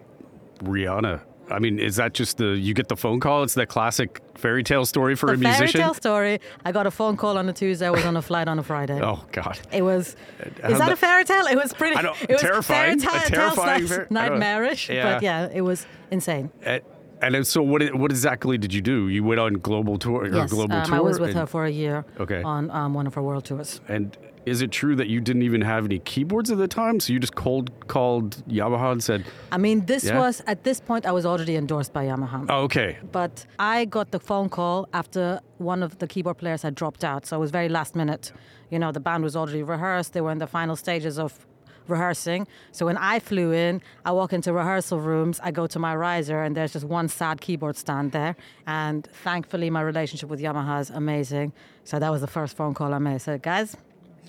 Rihanna, 0.62 1.20
I 1.50 1.58
mean, 1.58 1.78
is 1.78 1.96
that 1.96 2.14
just 2.14 2.38
the 2.38 2.56
you 2.56 2.74
get 2.74 2.88
the 2.88 2.96
phone 2.96 3.20
call? 3.20 3.42
It's 3.42 3.54
that 3.54 3.68
classic 3.68 4.20
fairy 4.34 4.62
tale 4.62 4.84
story 4.84 5.14
for 5.16 5.26
the 5.26 5.32
a 5.32 5.36
musician. 5.36 5.68
Fairy 5.68 5.84
tale 5.84 5.94
story. 5.94 6.40
I 6.64 6.72
got 6.72 6.86
a 6.86 6.90
phone 6.90 7.16
call 7.16 7.38
on 7.38 7.48
a 7.48 7.52
Tuesday. 7.52 7.86
I 7.86 7.90
was 7.90 8.04
on 8.04 8.16
a 8.16 8.22
flight 8.22 8.48
on 8.48 8.58
a 8.58 8.62
Friday. 8.62 9.00
oh 9.02 9.24
God! 9.32 9.58
It 9.72 9.82
was. 9.82 10.08
Is 10.08 10.16
that, 10.62 10.78
that, 10.78 10.92
a 10.92 10.96
fairy 10.96 11.24
tale? 11.24 11.46
It 11.46 11.56
was 11.56 11.72
pretty. 11.72 11.96
I 11.96 12.02
don't, 12.02 12.22
it 12.22 12.30
was 12.30 12.40
terrifying. 12.40 12.98
Fairy 13.00 13.20
tale, 13.20 13.28
terrifying. 13.28 13.86
Slash 13.86 14.10
nightmarish. 14.10 14.88
Yeah. 14.88 15.14
But 15.14 15.22
yeah, 15.22 15.48
it 15.52 15.62
was 15.62 15.86
insane. 16.10 16.50
Uh, 16.64 16.78
and 17.20 17.46
so, 17.46 17.62
what 17.62 17.94
what 17.94 18.10
exactly 18.10 18.58
did 18.58 18.72
you 18.72 18.80
do? 18.80 19.08
You 19.08 19.24
went 19.24 19.40
on 19.40 19.54
global 19.54 19.98
tour. 19.98 20.26
Yes, 20.26 20.50
global 20.50 20.76
um, 20.76 20.84
tour. 20.84 20.96
I 20.96 21.00
was 21.00 21.18
with 21.18 21.34
her 21.34 21.46
for 21.46 21.64
a 21.64 21.70
year. 21.70 22.04
Okay. 22.20 22.42
On 22.42 22.70
um, 22.70 22.94
one 22.94 23.06
of 23.06 23.14
her 23.14 23.22
world 23.22 23.44
tours. 23.44 23.80
And 23.88 24.16
is 24.48 24.62
it 24.62 24.70
true 24.70 24.96
that 24.96 25.08
you 25.08 25.20
didn't 25.20 25.42
even 25.42 25.60
have 25.60 25.84
any 25.84 25.98
keyboards 26.00 26.50
at 26.50 26.58
the 26.58 26.68
time? 26.68 27.00
So 27.00 27.12
you 27.12 27.20
just 27.20 27.34
cold 27.34 27.70
called 27.88 28.42
Yamaha 28.48 28.92
and 28.92 29.02
said. 29.02 29.24
I 29.52 29.58
mean, 29.58 29.86
this 29.86 30.04
yeah? 30.04 30.18
was 30.18 30.42
at 30.46 30.64
this 30.64 30.80
point 30.80 31.06
I 31.06 31.12
was 31.12 31.24
already 31.26 31.56
endorsed 31.56 31.92
by 31.92 32.04
Yamaha. 32.06 32.46
Oh, 32.48 32.62
okay. 32.62 32.98
But 33.12 33.46
I 33.58 33.84
got 33.84 34.10
the 34.10 34.20
phone 34.20 34.48
call 34.48 34.88
after 34.92 35.40
one 35.58 35.82
of 35.82 35.98
the 35.98 36.06
keyboard 36.06 36.38
players 36.38 36.62
had 36.62 36.74
dropped 36.74 37.04
out, 37.04 37.26
so 37.26 37.36
it 37.36 37.40
was 37.40 37.50
very 37.50 37.68
last 37.68 37.94
minute. 37.96 38.32
You 38.70 38.78
know, 38.78 38.92
the 38.92 39.00
band 39.00 39.24
was 39.24 39.34
already 39.36 39.62
rehearsed. 39.62 40.12
They 40.12 40.20
were 40.20 40.30
in 40.30 40.38
the 40.38 40.46
final 40.46 40.76
stages 40.76 41.18
of 41.18 41.46
rehearsing. 41.88 42.46
So 42.72 42.86
when 42.86 42.96
I 42.96 43.18
flew 43.18 43.52
in, 43.52 43.80
I 44.04 44.12
walk 44.12 44.32
into 44.32 44.52
rehearsal 44.52 45.00
rooms, 45.00 45.40
I 45.42 45.50
go 45.50 45.66
to 45.66 45.78
my 45.78 45.96
riser, 45.96 46.42
and 46.42 46.56
there's 46.56 46.72
just 46.72 46.84
one 46.84 47.08
sad 47.08 47.40
keyboard 47.40 47.76
stand 47.76 48.12
there. 48.12 48.36
And 48.66 49.06
thankfully, 49.06 49.70
my 49.70 49.80
relationship 49.80 50.28
with 50.28 50.40
Yamaha 50.40 50.80
is 50.80 50.90
amazing. 50.90 51.52
So 51.84 51.98
that 51.98 52.10
was 52.10 52.20
the 52.20 52.26
first 52.26 52.56
phone 52.56 52.74
call 52.74 52.92
I 52.92 52.98
made. 52.98 53.14
I 53.14 53.18
said, 53.18 53.42
guys, 53.42 53.76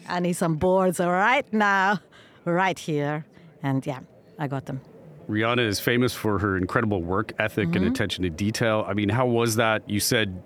I 0.07 0.19
need 0.19 0.33
some 0.33 0.55
boards 0.55 0.99
right 0.99 1.51
now, 1.53 1.99
right 2.45 2.77
here. 2.77 3.25
And 3.61 3.85
yeah, 3.85 3.99
I 4.37 4.47
got 4.47 4.65
them. 4.65 4.81
Rihanna 5.29 5.65
is 5.65 5.79
famous 5.79 6.13
for 6.13 6.39
her 6.39 6.57
incredible 6.57 7.03
work 7.03 7.33
ethic 7.37 7.69
mm-hmm. 7.69 7.77
and 7.77 7.85
attention 7.85 8.23
to 8.23 8.29
detail. 8.29 8.83
I 8.87 8.93
mean, 8.93 9.09
how 9.09 9.27
was 9.27 9.57
that? 9.57 9.87
You 9.87 9.99
said, 9.99 10.41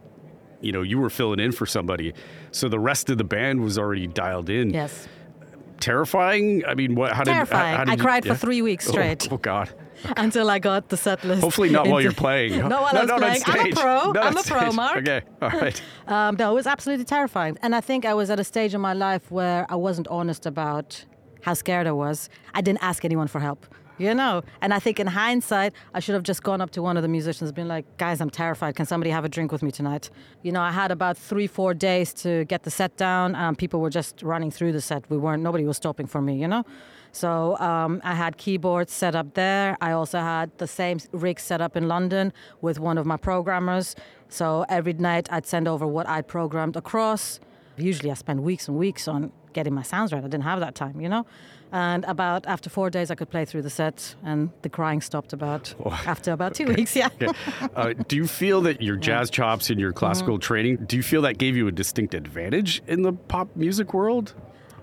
you 0.59 0.71
know, 0.71 0.81
you 0.81 1.00
were 1.00 1.09
filling 1.09 1.39
in 1.39 1.53
for 1.53 1.65
somebody. 1.65 2.13
So 2.51 2.67
the 2.67 2.79
rest 2.79 3.09
of 3.09 3.17
the 3.17 3.23
band 3.23 3.62
was 3.62 3.77
already 3.77 4.07
dialed 4.07 4.50
in. 4.50 4.71
Yes. 4.71 5.07
Terrifying? 5.79 6.63
I 6.65 6.75
mean, 6.75 6.95
what, 6.95 7.13
how 7.13 7.23
Terrifying. 7.23 7.45
did, 7.45 7.55
how, 7.55 7.77
how 7.77 7.83
did 7.85 7.91
I 7.91 7.95
you, 7.95 8.01
cried 8.01 8.25
yeah? 8.25 8.33
for 8.33 8.39
three 8.39 8.62
weeks 8.62 8.88
straight. 8.89 9.27
Oh, 9.31 9.35
oh 9.35 9.38
God. 9.38 9.73
Until 10.17 10.50
I 10.50 10.60
got 10.60 10.89
the 10.89 10.98
set 10.98 11.24
list. 11.24 11.41
Hopefully 11.41 11.69
not 11.69 11.88
while 11.88 12.01
you're 12.01 12.12
playing. 12.12 12.57
no, 12.67 12.81
while 12.81 12.93
no, 12.93 13.15
I 13.15 13.31
was 13.31 13.43
playing. 13.43 13.65
I'm 13.65 13.72
a 13.72 13.75
pro. 13.75 14.12
No, 14.12 14.22
I'm 14.22 14.38
a 14.38 14.43
pro, 14.43 14.72
Marc. 14.72 14.98
Okay, 14.98 15.22
all 15.41 15.50
right. 15.50 15.81
um, 16.07 16.36
no, 16.38 16.51
it 16.51 16.55
was 16.55 16.67
absolutely 16.67 17.05
terrifying. 17.05 17.57
And 17.62 17.75
I 17.75 17.81
think 17.81 18.05
I 18.05 18.13
was 18.13 18.29
at 18.29 18.39
a 18.39 18.43
stage 18.43 18.74
in 18.74 18.81
my 18.81 18.93
life 18.93 19.31
where 19.31 19.65
I 19.69 19.75
wasn't 19.75 20.07
honest 20.07 20.45
about 20.45 21.05
how 21.41 21.53
scared 21.53 21.88
I 21.88 21.91
was. 21.91 22.29
I 22.53 22.62
didn't 22.62 22.83
ask 22.83 23.05
anyone 23.05 23.27
for 23.27 23.39
help. 23.39 23.65
You 24.00 24.15
know, 24.15 24.41
and 24.62 24.73
I 24.73 24.79
think 24.79 25.00
in 25.00 25.05
hindsight, 25.05 25.73
I 25.93 26.00
should 26.00 26.15
have 26.15 26.23
just 26.23 26.41
gone 26.41 26.62
up 26.62 26.71
to 26.71 26.81
one 26.81 26.97
of 26.97 27.03
the 27.03 27.09
musicians 27.09 27.50
and 27.50 27.55
been 27.55 27.67
like, 27.67 27.85
guys, 27.97 28.21
I'm 28.21 28.29
terrified. 28.31 28.75
Can 28.75 28.88
somebody 28.88 29.12
have 29.12 29.23
a 29.23 29.29
drink 29.29 29.51
with 29.51 29.62
me 29.62 29.71
tonight? 29.71 30.09
You 30.41 30.51
know, 30.51 30.62
I 30.62 30.71
had 30.71 30.89
about 30.89 31.15
three, 31.15 31.45
four 31.45 31.75
days 31.75 32.12
to 32.15 32.43
get 32.45 32.63
the 32.63 32.71
set 32.71 32.97
down. 32.97 33.35
Um, 33.35 33.55
people 33.55 33.79
were 33.81 33.91
just 33.91 34.23
running 34.23 34.50
through 34.50 34.71
the 34.71 34.81
set. 34.81 35.07
We 35.09 35.17
weren't, 35.17 35.43
nobody 35.43 35.63
was 35.63 35.77
stopping 35.77 36.07
for 36.07 36.21
me, 36.21 36.41
you 36.41 36.47
know? 36.47 36.65
So 37.12 37.55
um, 37.59 38.01
I 38.03 38.15
had 38.15 38.38
keyboards 38.38 38.91
set 38.91 39.13
up 39.13 39.35
there. 39.35 39.77
I 39.79 39.91
also 39.91 40.19
had 40.19 40.57
the 40.57 40.65
same 40.65 40.97
rig 41.12 41.39
set 41.39 41.62
up 41.62 41.77
in 41.77 41.88
London 41.88 42.33
with 42.62 42.79
one 42.79 42.97
of 42.97 43.05
my 43.05 43.17
programmers. 43.17 43.95
So 44.27 44.65
every 44.69 44.93
night 44.93 45.31
I'd 45.31 45.45
send 45.45 45.67
over 45.67 45.85
what 45.85 46.09
I'd 46.09 46.27
programmed 46.27 46.75
across. 46.75 47.39
Usually 47.77 48.09
I 48.09 48.15
spend 48.15 48.41
weeks 48.41 48.67
and 48.67 48.75
weeks 48.75 49.07
on 49.07 49.31
getting 49.53 49.75
my 49.75 49.83
sounds 49.83 50.12
right. 50.12 50.23
I 50.23 50.27
didn't 50.27 50.43
have 50.43 50.59
that 50.62 50.73
time, 50.73 51.00
you 51.00 51.07
know? 51.07 51.27
And 51.73 52.05
about 52.05 52.45
after 52.45 52.69
four 52.69 52.89
days, 52.91 53.09
I 53.09 53.15
could 53.15 53.29
play 53.31 53.45
through 53.45 53.63
the 53.63 53.69
set, 53.69 54.15
and 54.23 54.51
the 54.61 54.69
crying 54.69 55.01
stopped 55.01 55.33
about 55.33 55.73
after 56.05 56.31
about 56.31 56.53
two 56.53 56.67
weeks. 56.67 56.95
Yeah. 56.95 57.09
Okay. 57.21 57.33
Uh, 57.75 57.93
do 58.07 58.15
you 58.15 58.27
feel 58.27 58.61
that 58.61 58.79
your 58.81 58.95
jazz 58.95 59.29
chops 59.31 59.69
and 59.71 59.79
your 59.79 59.91
classical 59.91 60.37
training, 60.37 60.77
do 60.85 60.95
you 60.95 61.03
feel 61.03 61.23
that 61.23 61.39
gave 61.39 61.57
you 61.57 61.67
a 61.67 61.71
distinct 61.71 62.13
advantage 62.13 62.81
in 62.87 63.01
the 63.01 63.11
pop 63.13 63.47
music 63.55 63.93
world? 63.93 64.35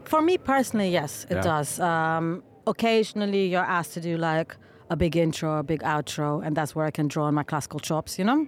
For 0.04 0.20
me 0.20 0.36
personally, 0.36 0.90
yes, 0.90 1.26
it 1.30 1.36
Yeah. 1.36 1.42
does. 1.42 1.78
Um, 1.78 2.42
occasionally, 2.66 3.46
you're 3.46 3.70
asked 3.78 3.94
to 3.94 4.00
do 4.00 4.16
like 4.16 4.56
a 4.90 4.96
big 4.96 5.16
intro, 5.16 5.58
a 5.58 5.62
big 5.62 5.82
outro, 5.82 6.44
and 6.44 6.56
that's 6.56 6.74
where 6.74 6.86
I 6.86 6.90
can 6.90 7.06
draw 7.06 7.26
on 7.26 7.34
my 7.34 7.44
classical 7.44 7.78
chops, 7.78 8.18
you 8.18 8.24
know? 8.24 8.46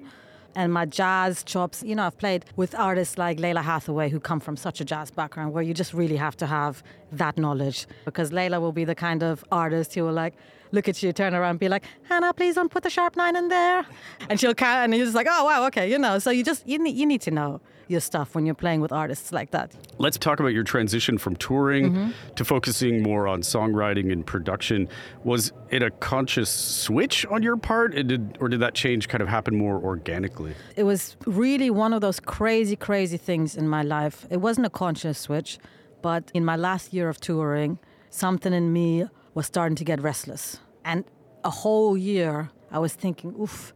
And 0.54 0.72
my 0.72 0.84
jazz 0.84 1.42
chops, 1.42 1.82
you 1.82 1.94
know, 1.94 2.04
I've 2.04 2.18
played 2.18 2.44
with 2.56 2.74
artists 2.74 3.16
like 3.16 3.38
Lalah 3.38 3.62
Hathaway 3.62 4.10
who 4.10 4.20
come 4.20 4.40
from 4.40 4.56
such 4.56 4.80
a 4.80 4.84
jazz 4.84 5.10
background 5.10 5.52
where 5.52 5.62
you 5.62 5.72
just 5.72 5.94
really 5.94 6.16
have 6.16 6.36
to 6.38 6.46
have 6.46 6.82
that 7.12 7.38
knowledge 7.38 7.86
because 8.04 8.30
Layla 8.30 8.60
will 8.60 8.72
be 8.72 8.84
the 8.84 8.94
kind 8.94 9.22
of 9.22 9.44
artist 9.50 9.94
who 9.94 10.04
will 10.04 10.12
like 10.12 10.34
look 10.72 10.88
at 10.88 11.02
you, 11.02 11.12
turn 11.12 11.34
around, 11.34 11.50
and 11.50 11.60
be 11.60 11.68
like, 11.68 11.84
Hannah, 12.04 12.32
please 12.32 12.54
don't 12.54 12.70
put 12.70 12.82
the 12.82 12.90
sharp 12.90 13.16
nine 13.16 13.36
in 13.36 13.48
there. 13.48 13.84
And 14.28 14.40
she'll 14.40 14.54
count, 14.54 14.84
and 14.84 14.94
you're 14.94 15.04
just 15.04 15.14
like, 15.14 15.26
oh, 15.30 15.44
wow, 15.44 15.66
okay, 15.66 15.90
you 15.90 15.98
know. 15.98 16.18
So 16.18 16.30
you 16.30 16.42
just, 16.42 16.66
you 16.66 16.78
need, 16.78 16.96
you 16.96 17.06
need 17.06 17.20
to 17.22 17.30
know 17.30 17.60
your 17.88 18.00
stuff 18.00 18.34
when 18.34 18.46
you're 18.46 18.54
playing 18.54 18.80
with 18.80 18.92
artists 18.92 19.32
like 19.32 19.50
that. 19.50 19.72
Let's 19.98 20.16
talk 20.18 20.40
about 20.40 20.52
your 20.54 20.64
transition 20.64 21.18
from 21.18 21.36
touring 21.36 21.82
Mm-hmm. 21.92 22.10
to 22.36 22.44
focusing 22.44 23.02
more 23.02 23.26
on 23.26 23.40
songwriting 23.42 24.12
and 24.12 24.24
production. 24.26 24.88
Was 25.24 25.52
it 25.70 25.82
a 25.82 25.90
conscious 25.90 26.48
switch 26.50 27.26
on 27.26 27.42
your 27.42 27.56
part, 27.56 27.94
did, 27.94 28.36
or 28.40 28.48
did 28.48 28.60
that 28.60 28.74
change 28.74 29.08
kind 29.08 29.22
of 29.22 29.28
happen 29.28 29.56
more 29.56 29.76
organically? 29.82 30.54
It 30.76 30.84
was 30.84 31.16
really 31.26 31.70
one 31.70 31.92
of 31.92 32.00
those 32.00 32.20
crazy, 32.20 32.76
crazy 32.76 33.16
things 33.16 33.56
in 33.56 33.68
my 33.68 33.82
life. 33.82 34.26
It 34.30 34.38
wasn't 34.38 34.66
a 34.66 34.70
conscious 34.70 35.18
switch, 35.18 35.58
but 36.02 36.30
in 36.34 36.44
my 36.44 36.56
last 36.56 36.92
year 36.92 37.08
of 37.08 37.20
touring, 37.20 37.78
something 38.10 38.52
in 38.52 38.72
me 38.72 39.06
was 39.34 39.46
starting 39.46 39.76
to 39.76 39.84
get 39.84 40.00
restless. 40.00 40.58
And 40.84 41.04
a 41.44 41.50
whole 41.50 41.96
year, 41.96 42.50
I 42.70 42.78
was 42.78 42.94
thinking, 42.94 43.34
oof, 43.40 43.72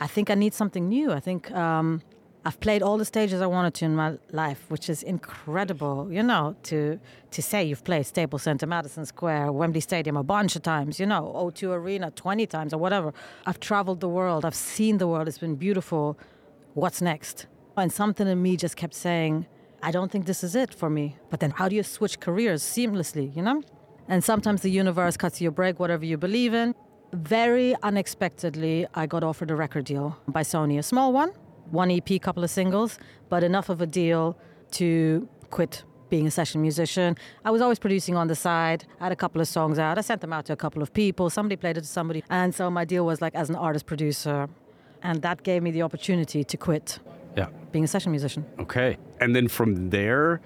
I 0.00 0.06
think 0.06 0.30
I 0.30 0.34
need 0.34 0.54
something 0.54 0.88
new. 0.88 1.12
I 1.12 1.20
think 1.20 1.50
um, 1.52 2.02
I've 2.44 2.60
played 2.60 2.82
all 2.82 2.96
the 2.98 3.04
stages 3.04 3.40
I 3.42 3.46
wanted 3.46 3.74
to 3.74 3.84
in 3.84 3.94
my 3.96 4.16
life, 4.30 4.64
which 4.68 4.88
is 4.88 5.02
incredible, 5.02 6.10
you 6.10 6.22
know, 6.22 6.56
to 6.64 6.98
to 7.30 7.42
say 7.42 7.64
you've 7.64 7.84
played 7.84 8.06
Staples 8.06 8.42
Center, 8.42 8.66
Madison 8.66 9.04
Square, 9.04 9.52
Wembley 9.52 9.80
Stadium 9.80 10.16
a 10.16 10.22
bunch 10.22 10.56
of 10.56 10.62
times, 10.62 10.98
you 10.98 11.06
know, 11.06 11.32
O2 11.36 11.70
Arena 11.74 12.10
20 12.12 12.46
times 12.46 12.72
or 12.72 12.78
whatever. 12.78 13.12
I've 13.44 13.60
traveled 13.60 14.00
the 14.00 14.08
world, 14.08 14.44
I've 14.44 14.54
seen 14.54 14.98
the 14.98 15.06
world, 15.06 15.28
it's 15.28 15.38
been 15.38 15.56
beautiful. 15.56 16.18
What's 16.74 17.02
next? 17.02 17.46
And 17.76 17.92
something 17.92 18.26
in 18.26 18.40
me 18.40 18.56
just 18.56 18.76
kept 18.76 18.94
saying, 18.94 19.46
I 19.82 19.90
don't 19.90 20.10
think 20.10 20.26
this 20.26 20.42
is 20.42 20.54
it 20.54 20.72
for 20.72 20.88
me. 20.88 21.16
But 21.30 21.40
then 21.40 21.50
how 21.50 21.68
do 21.68 21.76
you 21.76 21.82
switch 21.82 22.18
careers 22.20 22.62
seamlessly, 22.62 23.34
you 23.36 23.42
know? 23.42 23.62
And 24.08 24.24
sometimes 24.24 24.62
the 24.62 24.70
universe 24.70 25.16
cuts 25.16 25.40
you 25.40 25.48
a 25.48 25.52
break, 25.52 25.78
whatever 25.78 26.04
you 26.04 26.16
believe 26.16 26.54
in. 26.54 26.74
Very 27.12 27.74
unexpectedly, 27.82 28.86
I 28.94 29.06
got 29.06 29.22
offered 29.22 29.50
a 29.50 29.56
record 29.56 29.84
deal 29.84 30.16
by 30.26 30.42
Sony, 30.42 30.78
a 30.78 30.82
small 30.82 31.12
one, 31.12 31.32
one 31.70 31.90
EP, 31.90 32.20
couple 32.20 32.42
of 32.44 32.50
singles, 32.50 32.98
but 33.28 33.42
enough 33.44 33.68
of 33.68 33.80
a 33.80 33.86
deal 33.86 34.36
to 34.72 35.28
quit 35.50 35.84
being 36.10 36.26
a 36.26 36.30
session 36.30 36.62
musician. 36.62 37.16
I 37.44 37.50
was 37.50 37.60
always 37.60 37.78
producing 37.78 38.16
on 38.16 38.28
the 38.28 38.34
side. 38.34 38.84
I 39.00 39.04
had 39.04 39.12
a 39.12 39.16
couple 39.16 39.40
of 39.42 39.48
songs 39.48 39.78
out. 39.78 39.98
I 39.98 40.00
sent 40.00 40.20
them 40.22 40.32
out 40.32 40.46
to 40.46 40.52
a 40.54 40.56
couple 40.56 40.82
of 40.82 40.92
people. 40.94 41.28
Somebody 41.28 41.56
played 41.56 41.76
it 41.76 41.82
to 41.82 41.86
somebody. 41.86 42.24
And 42.30 42.54
so 42.54 42.70
my 42.70 42.84
deal 42.86 43.04
was 43.04 43.20
like 43.20 43.34
as 43.34 43.50
an 43.50 43.56
artist 43.56 43.84
producer. 43.86 44.48
And 45.02 45.20
that 45.22 45.42
gave 45.42 45.62
me 45.62 45.70
the 45.70 45.82
opportunity 45.82 46.44
to 46.44 46.56
quit 46.56 46.98
Yeah. 47.36 47.48
being 47.72 47.84
a 47.84 47.88
session 47.88 48.10
musician. 48.10 48.46
Okay. 48.58 48.96
And 49.20 49.36
then 49.36 49.48
from 49.48 49.90
there, 49.90 50.40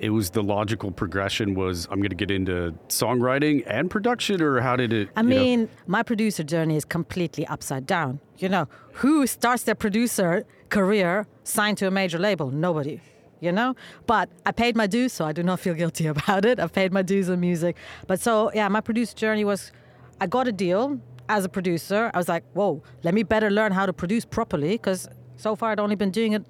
it 0.00 0.10
was 0.10 0.30
the 0.30 0.42
logical 0.42 0.90
progression 0.90 1.54
was 1.54 1.86
I'm 1.90 1.98
going 2.00 2.08
to 2.10 2.16
get 2.16 2.30
into 2.30 2.74
songwriting 2.88 3.62
and 3.66 3.90
production, 3.90 4.40
or 4.42 4.60
how 4.60 4.76
did 4.76 4.92
it? 4.92 5.08
I 5.16 5.20
you 5.20 5.28
know- 5.28 5.36
mean, 5.36 5.68
my 5.86 6.02
producer 6.02 6.42
journey 6.42 6.76
is 6.76 6.84
completely 6.84 7.46
upside 7.46 7.86
down. 7.86 8.20
You 8.38 8.48
know, 8.48 8.66
who 8.94 9.26
starts 9.26 9.62
their 9.64 9.74
producer 9.74 10.44
career 10.70 11.26
signed 11.44 11.78
to 11.78 11.86
a 11.86 11.90
major 11.90 12.18
label? 12.18 12.50
Nobody. 12.50 13.00
You 13.40 13.52
know, 13.52 13.74
but 14.06 14.28
I 14.44 14.52
paid 14.52 14.76
my 14.76 14.86
dues, 14.86 15.14
so 15.14 15.24
I 15.24 15.32
do 15.32 15.42
not 15.42 15.60
feel 15.60 15.72
guilty 15.72 16.06
about 16.14 16.44
it. 16.44 16.60
I've 16.60 16.72
paid 16.74 16.92
my 16.92 17.00
dues 17.02 17.28
in 17.30 17.40
music, 17.40 17.76
but 18.06 18.20
so 18.20 18.50
yeah, 18.54 18.68
my 18.68 18.82
producer 18.82 19.14
journey 19.16 19.44
was, 19.44 19.72
I 20.20 20.26
got 20.26 20.46
a 20.46 20.52
deal 20.52 21.00
as 21.30 21.44
a 21.46 21.48
producer. 21.48 22.10
I 22.12 22.18
was 22.18 22.28
like, 22.28 22.44
whoa, 22.52 22.82
let 23.02 23.14
me 23.14 23.22
better 23.22 23.50
learn 23.50 23.72
how 23.72 23.86
to 23.86 23.94
produce 23.94 24.26
properly, 24.26 24.72
because 24.72 25.08
so 25.36 25.56
far 25.56 25.70
I'd 25.72 25.80
only 25.80 25.94
been 25.96 26.10
doing 26.10 26.34
it 26.34 26.44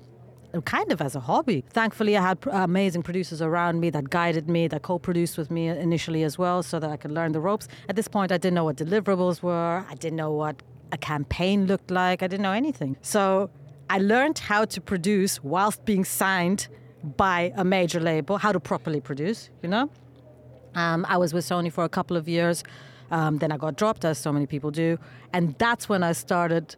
kind 0.64 0.92
of 0.92 1.00
as 1.00 1.14
a 1.14 1.21
hobby. 1.21 1.64
Thankfully, 1.71 2.16
I 2.16 2.23
had 2.23 2.38
amazing 2.50 3.02
producers 3.02 3.40
around 3.40 3.80
me 3.80 3.90
that 3.90 4.11
guided 4.11 4.49
me, 4.49 4.69
that 4.69 4.83
co 4.83 4.99
produced 4.99 5.38
with 5.38 5.50
me 5.50 5.69
initially 5.69 6.23
as 6.25 6.38
well, 6.38 6.62
so 6.62 6.78
that 6.80 6.90
I 6.90 6.97
could 6.97 7.12
learn 7.12 7.33
the 7.33 7.40
ropes. 7.40 7.69
At 7.88 7.97
this 7.97 8.09
point, 8.09 8.33
I 8.33 8.38
didn't 8.38 8.54
know 8.54 8.64
what 8.64 8.76
deliverables 8.76 9.42
were, 9.42 9.85
I 9.88 9.95
didn't 9.95 10.16
know 10.16 10.33
what 10.33 10.62
a 10.92 10.99
campaign 10.99 11.66
looked 11.66 11.90
like, 11.90 12.23
I 12.23 12.26
didn't 12.26 12.42
know 12.42 12.52
anything. 12.52 12.97
So 13.02 13.50
I 13.88 13.99
learned 13.99 14.38
how 14.38 14.64
to 14.64 14.80
produce 14.80 15.42
whilst 15.42 15.85
being 15.85 16.04
signed 16.04 16.69
by 17.16 17.52
a 17.57 17.64
major 17.64 18.00
label, 18.00 18.38
how 18.38 18.52
to 18.52 18.61
properly 18.61 19.00
produce, 19.00 19.50
you 19.62 19.69
know? 19.69 19.90
Um, 20.75 21.04
I 21.09 21.16
was 21.16 21.35
with 21.35 21.45
Sony 21.45 21.73
for 21.73 21.85
a 21.85 21.88
couple 21.88 22.16
of 22.16 22.28
years. 22.28 22.62
Um, 23.11 23.38
then 23.38 23.50
I 23.50 23.57
got 23.57 23.76
dropped, 23.76 24.04
as 24.04 24.19
so 24.19 24.33
many 24.33 24.47
people 24.47 24.71
do. 24.71 24.99
And 25.33 25.57
that's 25.59 25.88
when 25.88 26.02
I 26.02 26.12
started 26.12 26.76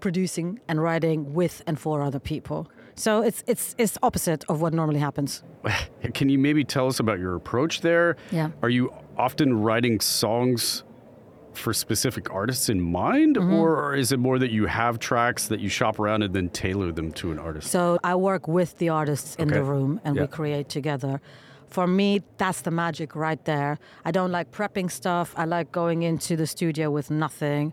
producing 0.00 0.60
and 0.68 0.82
writing 0.82 1.34
with 1.34 1.62
and 1.66 1.78
for 1.78 2.02
other 2.02 2.18
people. 2.18 2.70
So 2.96 3.22
it's 3.22 3.42
it's 3.46 3.74
it's 3.78 3.98
opposite 4.02 4.44
of 4.48 4.60
what 4.60 4.72
normally 4.72 5.00
happens. 5.00 5.42
Can 6.14 6.28
you 6.28 6.38
maybe 6.38 6.64
tell 6.64 6.86
us 6.86 7.00
about 7.00 7.18
your 7.18 7.34
approach 7.34 7.80
there? 7.80 8.16
Yeah. 8.30 8.50
Are 8.62 8.70
you 8.70 8.92
often 9.18 9.62
writing 9.62 10.00
songs 10.00 10.84
for 11.54 11.72
specific 11.72 12.32
artists 12.32 12.68
in 12.68 12.80
mind, 12.80 13.36
Mm-hmm. 13.36 13.54
or 13.54 13.94
is 13.94 14.10
it 14.12 14.18
more 14.18 14.38
that 14.40 14.50
you 14.50 14.66
have 14.66 14.98
tracks 14.98 15.46
that 15.48 15.60
you 15.60 15.68
shop 15.68 15.98
around 16.00 16.22
and 16.22 16.34
then 16.34 16.48
tailor 16.48 16.90
them 16.92 17.12
to 17.12 17.30
an 17.32 17.38
artist? 17.38 17.70
So 17.70 17.98
I 18.02 18.14
work 18.16 18.48
with 18.48 18.76
the 18.78 18.88
artists 18.88 19.36
in 19.36 19.48
Okay. 19.48 19.58
the 19.58 19.64
room 19.64 20.00
and 20.04 20.16
Yeah. 20.16 20.22
we 20.22 20.28
create 20.28 20.68
together. 20.68 21.20
For 21.68 21.86
me, 21.86 22.22
that's 22.38 22.60
the 22.62 22.70
magic 22.70 23.14
right 23.16 23.44
there. 23.44 23.78
I 24.04 24.10
don't 24.10 24.30
like 24.32 24.50
prepping 24.50 24.90
stuff. 24.90 25.32
I 25.36 25.44
like 25.44 25.70
going 25.72 26.02
into 26.02 26.36
the 26.36 26.46
studio 26.46 26.90
with 26.90 27.10
nothing 27.10 27.72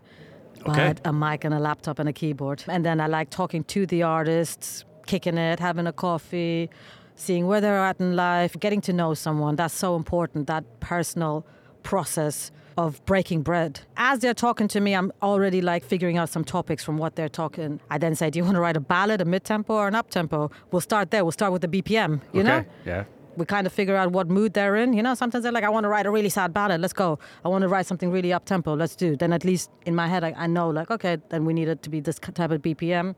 Okay. 0.60 0.94
but 0.94 1.00
a 1.04 1.12
mic 1.12 1.44
and 1.44 1.52
a 1.54 1.58
laptop 1.58 1.98
and 1.98 2.08
a 2.08 2.12
keyboard. 2.12 2.64
And 2.68 2.84
then 2.84 3.00
I 3.00 3.06
like 3.08 3.30
talking 3.30 3.64
to 3.64 3.84
the 3.86 4.02
artists, 4.04 4.84
kicking 5.06 5.38
it, 5.38 5.60
having 5.60 5.86
a 5.86 5.92
coffee, 5.92 6.70
seeing 7.14 7.46
where 7.46 7.60
they're 7.60 7.78
at 7.78 8.00
in 8.00 8.16
life, 8.16 8.58
getting 8.58 8.80
to 8.82 8.92
know 8.92 9.14
someone. 9.14 9.56
That's 9.56 9.74
so 9.74 9.96
important, 9.96 10.46
that 10.46 10.64
personal 10.80 11.46
process 11.82 12.50
of 12.76 13.04
breaking 13.04 13.42
bread. 13.42 13.80
As 13.96 14.20
they're 14.20 14.34
talking 14.34 14.68
to 14.68 14.80
me, 14.80 14.94
I'm 14.94 15.12
already 15.22 15.60
like 15.60 15.84
figuring 15.84 16.16
out 16.16 16.28
some 16.28 16.44
topics 16.44 16.82
from 16.82 16.98
what 16.98 17.16
they're 17.16 17.28
talking. 17.28 17.80
I 17.90 17.98
then 17.98 18.14
say, 18.14 18.30
Do 18.30 18.38
you 18.38 18.44
want 18.44 18.56
to 18.56 18.60
write 18.60 18.76
a 18.76 18.80
ballad, 18.80 19.20
a 19.20 19.24
mid 19.24 19.44
tempo, 19.44 19.74
or 19.74 19.88
an 19.88 19.94
up 19.94 20.10
tempo? 20.10 20.50
We'll 20.70 20.80
start 20.80 21.10
there. 21.10 21.24
We'll 21.24 21.32
start 21.32 21.52
with 21.52 21.62
the 21.62 21.68
BPM, 21.68 22.20
you 22.32 22.40
okay. 22.40 22.48
know? 22.48 22.64
Yeah. 22.84 23.04
we 23.36 23.46
kind 23.46 23.66
of 23.66 23.72
figure 23.72 23.96
out 23.96 24.12
what 24.12 24.28
mood 24.28 24.52
they're 24.54 24.76
in. 24.76 24.92
You 24.92 25.02
know, 25.02 25.14
sometimes 25.14 25.42
they're 25.42 25.52
like, 25.52 25.64
I 25.64 25.68
want 25.68 25.84
to 25.84 25.88
write 25.88 26.06
a 26.06 26.10
really 26.10 26.28
sad 26.28 26.52
ballad. 26.52 26.80
Let's 26.80 26.92
go. 26.92 27.18
I 27.44 27.48
want 27.48 27.62
to 27.62 27.68
write 27.68 27.86
something 27.86 28.10
really 28.10 28.32
up 28.32 28.44
tempo. 28.44 28.74
Let's 28.74 28.96
do. 28.96 29.16
Then 29.16 29.32
at 29.32 29.44
least 29.44 29.70
in 29.86 29.94
my 29.94 30.06
head, 30.06 30.24
I, 30.24 30.34
I 30.36 30.46
know 30.46 30.70
like, 30.70 30.90
okay, 30.90 31.18
then 31.30 31.44
we 31.44 31.52
need 31.52 31.68
it 31.68 31.82
to 31.82 31.90
be 31.90 32.00
this 32.00 32.18
type 32.18 32.50
of 32.50 32.62
BPM. 32.62 33.14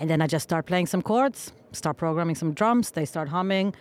And 0.00 0.08
then 0.08 0.22
I 0.22 0.26
just 0.26 0.44
start 0.44 0.66
playing 0.66 0.86
some 0.86 1.02
chords, 1.02 1.52
start 1.72 1.96
programming 1.96 2.36
some 2.36 2.52
drums. 2.52 2.90
They 2.92 3.04
start 3.04 3.28
humming. 3.28 3.74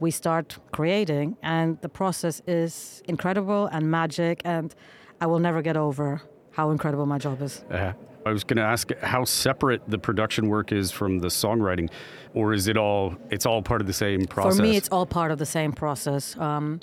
We 0.00 0.10
start 0.10 0.58
creating. 0.72 1.36
And 1.42 1.80
the 1.80 1.88
process 1.88 2.42
is 2.46 3.02
incredible 3.08 3.66
and 3.66 3.90
magic. 3.90 4.42
And 4.44 4.74
I 5.20 5.26
will 5.26 5.40
never 5.40 5.62
get 5.62 5.76
over 5.76 6.22
how 6.52 6.70
incredible 6.70 7.06
my 7.06 7.18
job 7.18 7.42
is. 7.42 7.64
Uh, 7.70 7.92
I 8.26 8.32
was 8.32 8.44
going 8.44 8.56
to 8.56 8.62
ask 8.62 8.94
how 9.00 9.24
separate 9.24 9.82
the 9.88 9.98
production 9.98 10.48
work 10.48 10.72
is 10.72 10.90
from 10.90 11.18
the 11.18 11.28
songwriting, 11.28 11.90
or 12.32 12.54
is 12.54 12.68
it 12.68 12.76
all? 12.76 13.16
It's 13.30 13.44
all 13.44 13.60
part 13.60 13.80
of 13.80 13.86
the 13.86 13.92
same 13.92 14.24
process. 14.24 14.56
For 14.56 14.62
me, 14.62 14.76
it's 14.76 14.88
all 14.88 15.04
part 15.04 15.30
of 15.30 15.38
the 15.38 15.46
same 15.46 15.72
process. 15.72 16.36
Um, 16.38 16.80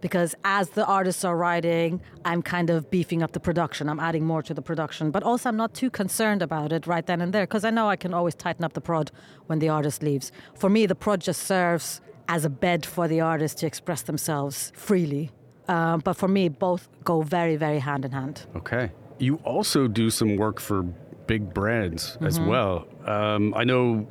because 0.00 0.34
as 0.44 0.70
the 0.70 0.84
artists 0.86 1.24
are 1.24 1.36
writing, 1.36 2.00
I'm 2.24 2.42
kind 2.42 2.70
of 2.70 2.90
beefing 2.90 3.22
up 3.22 3.32
the 3.32 3.40
production. 3.40 3.88
I'm 3.88 4.00
adding 4.00 4.24
more 4.26 4.42
to 4.42 4.54
the 4.54 4.62
production, 4.62 5.10
but 5.10 5.22
also 5.22 5.48
I'm 5.48 5.56
not 5.56 5.74
too 5.74 5.90
concerned 5.90 6.42
about 6.42 6.72
it 6.72 6.86
right 6.86 7.06
then 7.06 7.20
and 7.20 7.32
there 7.32 7.44
because 7.44 7.64
I 7.64 7.70
know 7.70 7.88
I 7.88 7.96
can 7.96 8.12
always 8.14 8.34
tighten 8.34 8.64
up 8.64 8.72
the 8.74 8.80
prod 8.80 9.10
when 9.46 9.58
the 9.58 9.68
artist 9.68 10.02
leaves. 10.02 10.30
For 10.56 10.68
me, 10.70 10.86
the 10.86 10.94
prod 10.94 11.20
just 11.20 11.42
serves 11.44 12.00
as 12.28 12.44
a 12.44 12.50
bed 12.50 12.84
for 12.86 13.06
the 13.08 13.20
artist 13.20 13.58
to 13.58 13.66
express 13.66 14.02
themselves 14.02 14.72
freely. 14.74 15.30
Um, 15.68 16.00
but 16.00 16.14
for 16.14 16.28
me, 16.28 16.48
both 16.48 16.88
go 17.04 17.22
very, 17.22 17.56
very 17.56 17.78
hand 17.78 18.04
in 18.04 18.12
hand. 18.12 18.46
Okay. 18.56 18.92
You 19.18 19.36
also 19.44 19.88
do 19.88 20.10
some 20.10 20.36
work 20.36 20.60
for 20.60 20.82
big 21.26 21.54
brands 21.54 22.18
as 22.20 22.38
Mm-hmm. 22.38 22.48
well. 22.48 22.86
Um, 23.06 23.54
I 23.56 23.64
know 23.64 24.06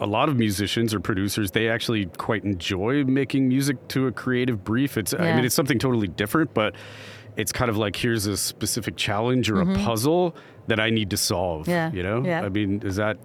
a 0.00 0.06
lot 0.06 0.28
of 0.28 0.36
musicians 0.36 0.92
or 0.94 1.00
producers 1.00 1.50
they 1.52 1.68
actually 1.68 2.06
quite 2.18 2.44
enjoy 2.44 3.04
making 3.04 3.48
music 3.48 3.76
to 3.88 4.06
a 4.06 4.12
creative 4.12 4.62
brief. 4.64 4.96
It's 4.96 5.14
I 5.14 5.34
mean 5.36 5.44
it's 5.44 5.54
something 5.54 5.78
totally 5.78 6.08
different, 6.08 6.52
but 6.54 6.74
it's 7.36 7.52
kind 7.52 7.68
of 7.70 7.76
like 7.76 7.96
here's 7.96 8.26
a 8.26 8.36
specific 8.36 8.96
challenge 8.96 9.50
or 9.50 9.60
a 9.60 9.66
puzzle 9.84 10.34
that 10.68 10.80
I 10.80 10.90
need 10.90 11.10
to 11.10 11.16
solve. 11.16 11.62
Mm-hmm. 11.62 11.70
Yeah. 11.70 11.92
You 11.92 12.02
know? 12.02 12.22
Yeah. 12.24 12.42
I 12.44 12.48
mean, 12.48 12.82
is 12.82 12.96
that 12.96 13.18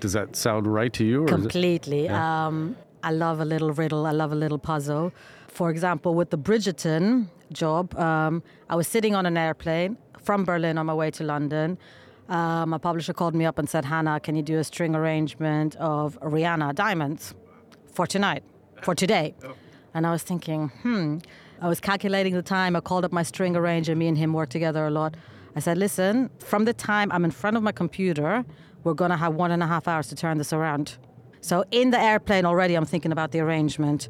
does 0.00 0.12
that 0.12 0.36
sound 0.36 0.66
right 0.66 0.92
to 0.94 1.04
you? 1.04 1.22
Or 1.22 1.26
is 1.26 1.32
it- 1.32 1.34
Completely. 1.40 2.04
Yeah. 2.04 2.46
Um, 2.46 2.76
I 3.02 3.12
love 3.12 3.40
a 3.40 3.44
little 3.44 3.72
riddle. 3.72 4.04
I 4.06 4.10
love 4.12 4.32
a 4.32 4.36
little 4.36 4.58
puzzle. 4.58 5.12
For 5.48 5.70
example, 5.70 6.14
with 6.14 6.30
the 6.30 6.38
Bridgerton 6.38 7.26
job, 7.52 7.94
um, 7.98 8.42
I 8.68 8.74
was 8.76 8.86
sitting 8.88 9.14
on 9.14 9.26
an 9.26 9.36
airplane 9.36 9.96
from 10.22 10.44
Berlin 10.44 10.76
on 10.78 10.86
my 10.86 10.94
way 10.94 11.10
to 11.12 11.24
London. 11.24 11.78
My 12.28 12.78
publisher 12.80 13.12
called 13.12 13.34
me 13.34 13.44
up 13.44 13.58
and 13.58 13.68
said, 13.68 13.84
Hannah, 13.84 14.20
can 14.20 14.36
you 14.36 14.42
do 14.42 14.58
a 14.58 14.64
string 14.64 14.94
arrangement 14.94 15.76
of 15.76 16.18
Rihanna 16.20 16.74
Diamonds 16.74 17.34
for 17.92 18.06
tonight, 18.06 18.42
for 18.82 18.94
today? 18.94 19.34
And 19.94 20.06
I 20.06 20.10
was 20.10 20.22
thinking, 20.22 20.68
hmm. 20.82 21.18
I 21.60 21.68
was 21.68 21.80
calculating 21.80 22.34
the 22.34 22.42
time. 22.42 22.76
I 22.76 22.80
called 22.80 23.04
up 23.04 23.12
my 23.12 23.22
string 23.22 23.56
arranger. 23.56 23.96
Me 23.96 24.08
and 24.08 24.18
him 24.18 24.34
worked 24.34 24.52
together 24.52 24.86
a 24.86 24.90
lot. 24.90 25.16
I 25.54 25.60
said, 25.60 25.78
listen, 25.78 26.28
from 26.38 26.66
the 26.66 26.74
time 26.74 27.10
I'm 27.12 27.24
in 27.24 27.30
front 27.30 27.56
of 27.56 27.62
my 27.62 27.72
computer, 27.72 28.44
we're 28.84 28.92
going 28.92 29.10
to 29.10 29.16
have 29.16 29.34
one 29.34 29.50
and 29.50 29.62
a 29.62 29.66
half 29.66 29.88
hours 29.88 30.08
to 30.08 30.14
turn 30.14 30.36
this 30.36 30.52
around. 30.52 30.98
So 31.40 31.64
in 31.70 31.90
the 31.90 31.98
airplane 31.98 32.44
already, 32.44 32.74
I'm 32.74 32.84
thinking 32.84 33.10
about 33.10 33.30
the 33.30 33.40
arrangement. 33.40 34.08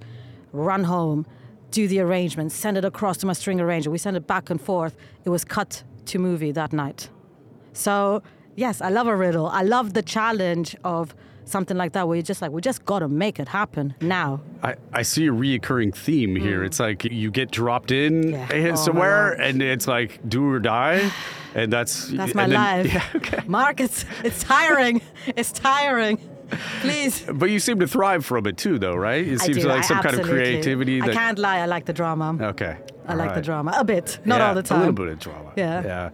Run 0.52 0.84
home, 0.84 1.24
do 1.70 1.86
the 1.86 2.00
arrangement, 2.00 2.50
send 2.50 2.76
it 2.76 2.84
across 2.84 3.18
to 3.18 3.26
my 3.26 3.32
string 3.32 3.60
arranger. 3.60 3.90
We 3.90 3.98
send 3.98 4.16
it 4.16 4.26
back 4.26 4.50
and 4.50 4.60
forth. 4.60 4.96
It 5.24 5.30
was 5.30 5.44
cut 5.44 5.84
to 6.06 6.18
movie 6.18 6.50
that 6.50 6.72
night. 6.72 7.10
So, 7.76 8.22
yes, 8.54 8.80
I 8.80 8.88
love 8.88 9.06
a 9.06 9.14
riddle. 9.16 9.46
I 9.46 9.62
love 9.62 9.92
the 9.92 10.02
challenge 10.02 10.74
of 10.82 11.14
something 11.44 11.76
like 11.76 11.92
that 11.92 12.08
where 12.08 12.16
you're 12.16 12.22
just 12.22 12.42
like, 12.42 12.50
we 12.50 12.60
just 12.60 12.84
got 12.84 13.00
to 13.00 13.08
make 13.08 13.38
it 13.38 13.48
happen 13.48 13.94
now. 14.00 14.40
I, 14.62 14.74
I 14.92 15.02
see 15.02 15.26
a 15.26 15.30
reoccurring 15.30 15.94
theme 15.94 16.34
mm. 16.34 16.40
here. 16.40 16.64
It's 16.64 16.80
like 16.80 17.04
you 17.04 17.30
get 17.30 17.50
dropped 17.50 17.92
in 17.92 18.30
Yeah. 18.30 18.48
Oh, 18.72 18.74
somewhere, 18.74 19.32
and 19.40 19.62
it's 19.62 19.86
like 19.86 20.26
do 20.28 20.50
or 20.50 20.58
die, 20.58 21.10
and 21.54 21.72
that's 21.72 22.08
That's 22.08 22.34
my 22.34 22.48
then- 22.48 22.54
life. 22.54 22.92
Yeah, 22.92 23.04
okay. 23.14 23.42
Marc, 23.46 23.80
it's, 23.80 24.04
it's 24.24 24.42
tiring. 24.42 25.00
it's 25.36 25.52
tiring. 25.52 26.18
Please. 26.80 27.24
But 27.32 27.50
you 27.50 27.58
seem 27.58 27.80
to 27.80 27.88
thrive 27.88 28.24
from 28.24 28.46
it 28.46 28.56
too, 28.56 28.78
though, 28.78 28.94
right? 28.94 29.26
It 29.26 29.40
I 29.40 29.46
seems 29.46 29.58
do. 29.58 29.68
like 29.68 29.78
I 29.78 29.82
some 29.82 30.00
kind 30.00 30.18
of 30.18 30.26
creativity. 30.26 31.02
I 31.02 31.06
That, 31.06 31.14
can't 31.14 31.38
lie. 31.38 31.58
I 31.58 31.66
like 31.66 31.84
the 31.84 31.92
drama. 31.92 32.36
Okay. 32.40 32.76
I 33.08 33.14
like 33.14 33.34
the 33.34 33.42
drama 33.42 33.74
a 33.76 33.84
bit, 33.84 34.18
not 34.24 34.38
Yeah, 34.38 34.48
all 34.48 34.54
the 34.54 34.62
time. 34.62 34.78
A 34.78 34.80
little 34.80 34.94
bit 34.94 35.08
of 35.08 35.18
drama. 35.18 35.52
Yeah. 35.56 35.82
Yeah. 35.84 36.10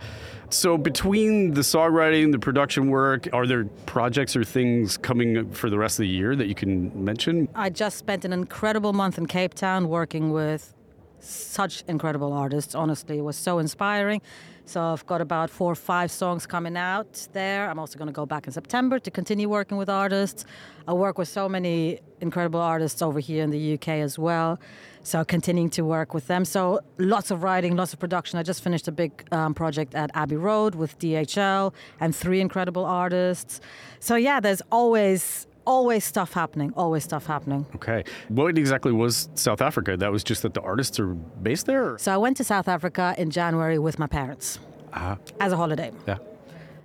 So 0.52 0.76
between 0.76 1.54
the 1.54 1.62
songwriting, 1.62 2.30
the 2.30 2.38
production 2.38 2.90
work, 2.90 3.26
are 3.32 3.46
there 3.46 3.64
projects 3.86 4.36
or 4.36 4.44
things 4.44 4.98
coming 4.98 5.50
for 5.50 5.70
the 5.70 5.78
rest 5.78 5.98
of 5.98 6.02
the 6.02 6.08
year 6.08 6.36
that 6.36 6.46
you 6.46 6.54
can 6.54 7.04
mention? 7.04 7.48
I 7.54 7.70
just 7.70 7.96
spent 7.96 8.26
an 8.26 8.34
incredible 8.34 8.92
month 8.92 9.16
in 9.16 9.24
Cape 9.26 9.54
Town 9.54 9.88
working 9.88 10.30
with 10.30 10.74
such 11.20 11.84
incredible 11.88 12.34
artists. 12.34 12.74
Honestly, 12.74 13.16
it 13.16 13.22
was 13.22 13.36
so 13.36 13.60
inspiring. 13.60 14.20
So 14.66 14.82
I've 14.82 15.06
got 15.06 15.22
about 15.22 15.48
four 15.48 15.72
or 15.72 15.74
five 15.74 16.10
songs 16.10 16.46
coming 16.46 16.76
out 16.76 17.26
there. 17.32 17.70
I'm 17.70 17.78
also 17.78 17.98
going 17.98 18.08
to 18.08 18.12
go 18.12 18.26
back 18.26 18.46
in 18.46 18.52
September 18.52 18.98
to 18.98 19.10
continue 19.10 19.48
working 19.48 19.78
with 19.78 19.88
artists. 19.88 20.44
I 20.86 20.92
work 20.92 21.16
with 21.16 21.28
so 21.28 21.48
many 21.48 22.00
incredible 22.20 22.60
artists 22.60 23.00
over 23.00 23.20
here 23.20 23.42
in 23.42 23.50
the 23.50 23.74
UK 23.74 23.88
as 23.88 24.18
well. 24.18 24.60
So 25.04 25.24
continuing 25.24 25.70
to 25.70 25.82
work 25.82 26.14
with 26.14 26.26
them. 26.28 26.44
So 26.44 26.80
lots 26.98 27.30
of 27.30 27.42
writing, 27.42 27.74
lots 27.76 27.92
of 27.92 27.98
production. 27.98 28.38
I 28.38 28.42
just 28.44 28.62
finished 28.62 28.86
a 28.86 28.92
big 28.92 29.10
um, 29.32 29.52
project 29.54 29.94
at 29.94 30.10
Abbey 30.14 30.36
Road 30.36 30.74
with 30.76 30.96
DHL 30.98 31.74
and 32.00 32.14
three 32.14 32.40
incredible 32.40 32.84
artists. 32.84 33.60
So 33.98 34.14
yeah, 34.16 34.38
there's 34.40 34.62
always 34.70 35.46
always 35.64 36.04
stuff 36.04 36.32
happening. 36.32 36.72
Always 36.76 37.04
stuff 37.04 37.26
happening. 37.26 37.66
Okay. 37.76 38.02
What 38.28 38.58
exactly 38.58 38.90
was 38.92 39.28
South 39.34 39.60
Africa? 39.62 39.96
That 39.96 40.10
was 40.10 40.24
just 40.24 40.42
that 40.42 40.54
the 40.54 40.60
artists 40.60 40.98
are 40.98 41.14
based 41.14 41.66
there? 41.66 41.92
or- 41.94 41.98
So 41.98 42.12
I 42.12 42.16
went 42.16 42.36
to 42.38 42.44
South 42.44 42.66
Africa 42.68 43.14
in 43.16 43.30
January 43.30 43.78
with 43.78 43.96
my 43.98 44.08
parents 44.08 44.58
Ah, 44.92 45.18
as 45.40 45.52
a 45.52 45.56
holiday. 45.56 45.92
yeah. 46.08 46.18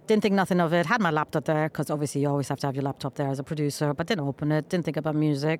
Didn't 0.05 0.21
think 0.21 0.36
nothing 0.36 0.59
of 0.62 0.74
it. 0.74 0.86
Had 0.86 1.01
my 1.01 1.09
laptop 1.12 1.45
there 1.45 1.69
because 1.69 1.89
obviously 1.89 2.21
you 2.21 2.29
always 2.29 2.47
have 2.50 2.59
to 2.59 2.67
have 2.67 2.75
your 2.75 2.83
laptop 2.83 3.15
there 3.15 3.29
as 3.29 3.39
a 3.39 3.43
producer, 3.43 3.93
but 3.95 4.05
didn't 4.07 4.25
open 4.27 4.51
it. 4.51 4.69
Didn't 4.69 4.86
think 4.86 4.95
about 4.97 5.15
music. 5.15 5.59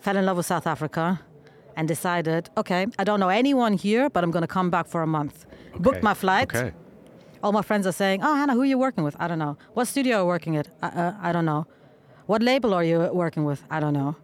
Fell 0.00 0.16
in 0.16 0.26
love 0.26 0.36
with 0.36 0.46
South 0.46 0.66
Africa 0.66 1.20
and 1.76 1.86
decided, 1.86 2.50
okay, 2.56 2.86
I 2.98 3.04
don't 3.04 3.20
know 3.20 3.28
anyone 3.28 3.74
here, 3.74 4.08
but 4.10 4.24
I'm 4.24 4.30
going 4.30 4.42
to 4.42 4.48
come 4.58 4.70
back 4.70 4.86
for 4.88 5.02
a 5.02 5.06
month. 5.06 5.46
Booked 5.78 6.02
my 6.02 6.14
flight. 6.14 6.54
Okay. 6.54 6.72
All 7.42 7.52
my 7.52 7.62
friends 7.62 7.86
are 7.86 7.92
saying, 7.92 8.20
"Oh, 8.22 8.34
Hannah, 8.34 8.54
who 8.54 8.62
are 8.62 8.70
you 8.74 8.78
working 8.78 9.04
with? 9.04 9.14
I 9.20 9.28
don't 9.28 9.38
know. 9.38 9.56
What 9.74 9.86
studio 9.86 10.16
are 10.16 10.20
you 10.22 10.26
working 10.26 10.56
at? 10.56 10.68
I, 10.82 10.88
uh, 10.88 11.14
I 11.28 11.32
don't 11.32 11.44
know. 11.44 11.66
What 12.26 12.42
label 12.42 12.72
are 12.74 12.82
you 12.82 12.98
working 13.12 13.44
with? 13.44 13.62
I 13.70 13.78
don't 13.78 13.92
know." 13.92 14.16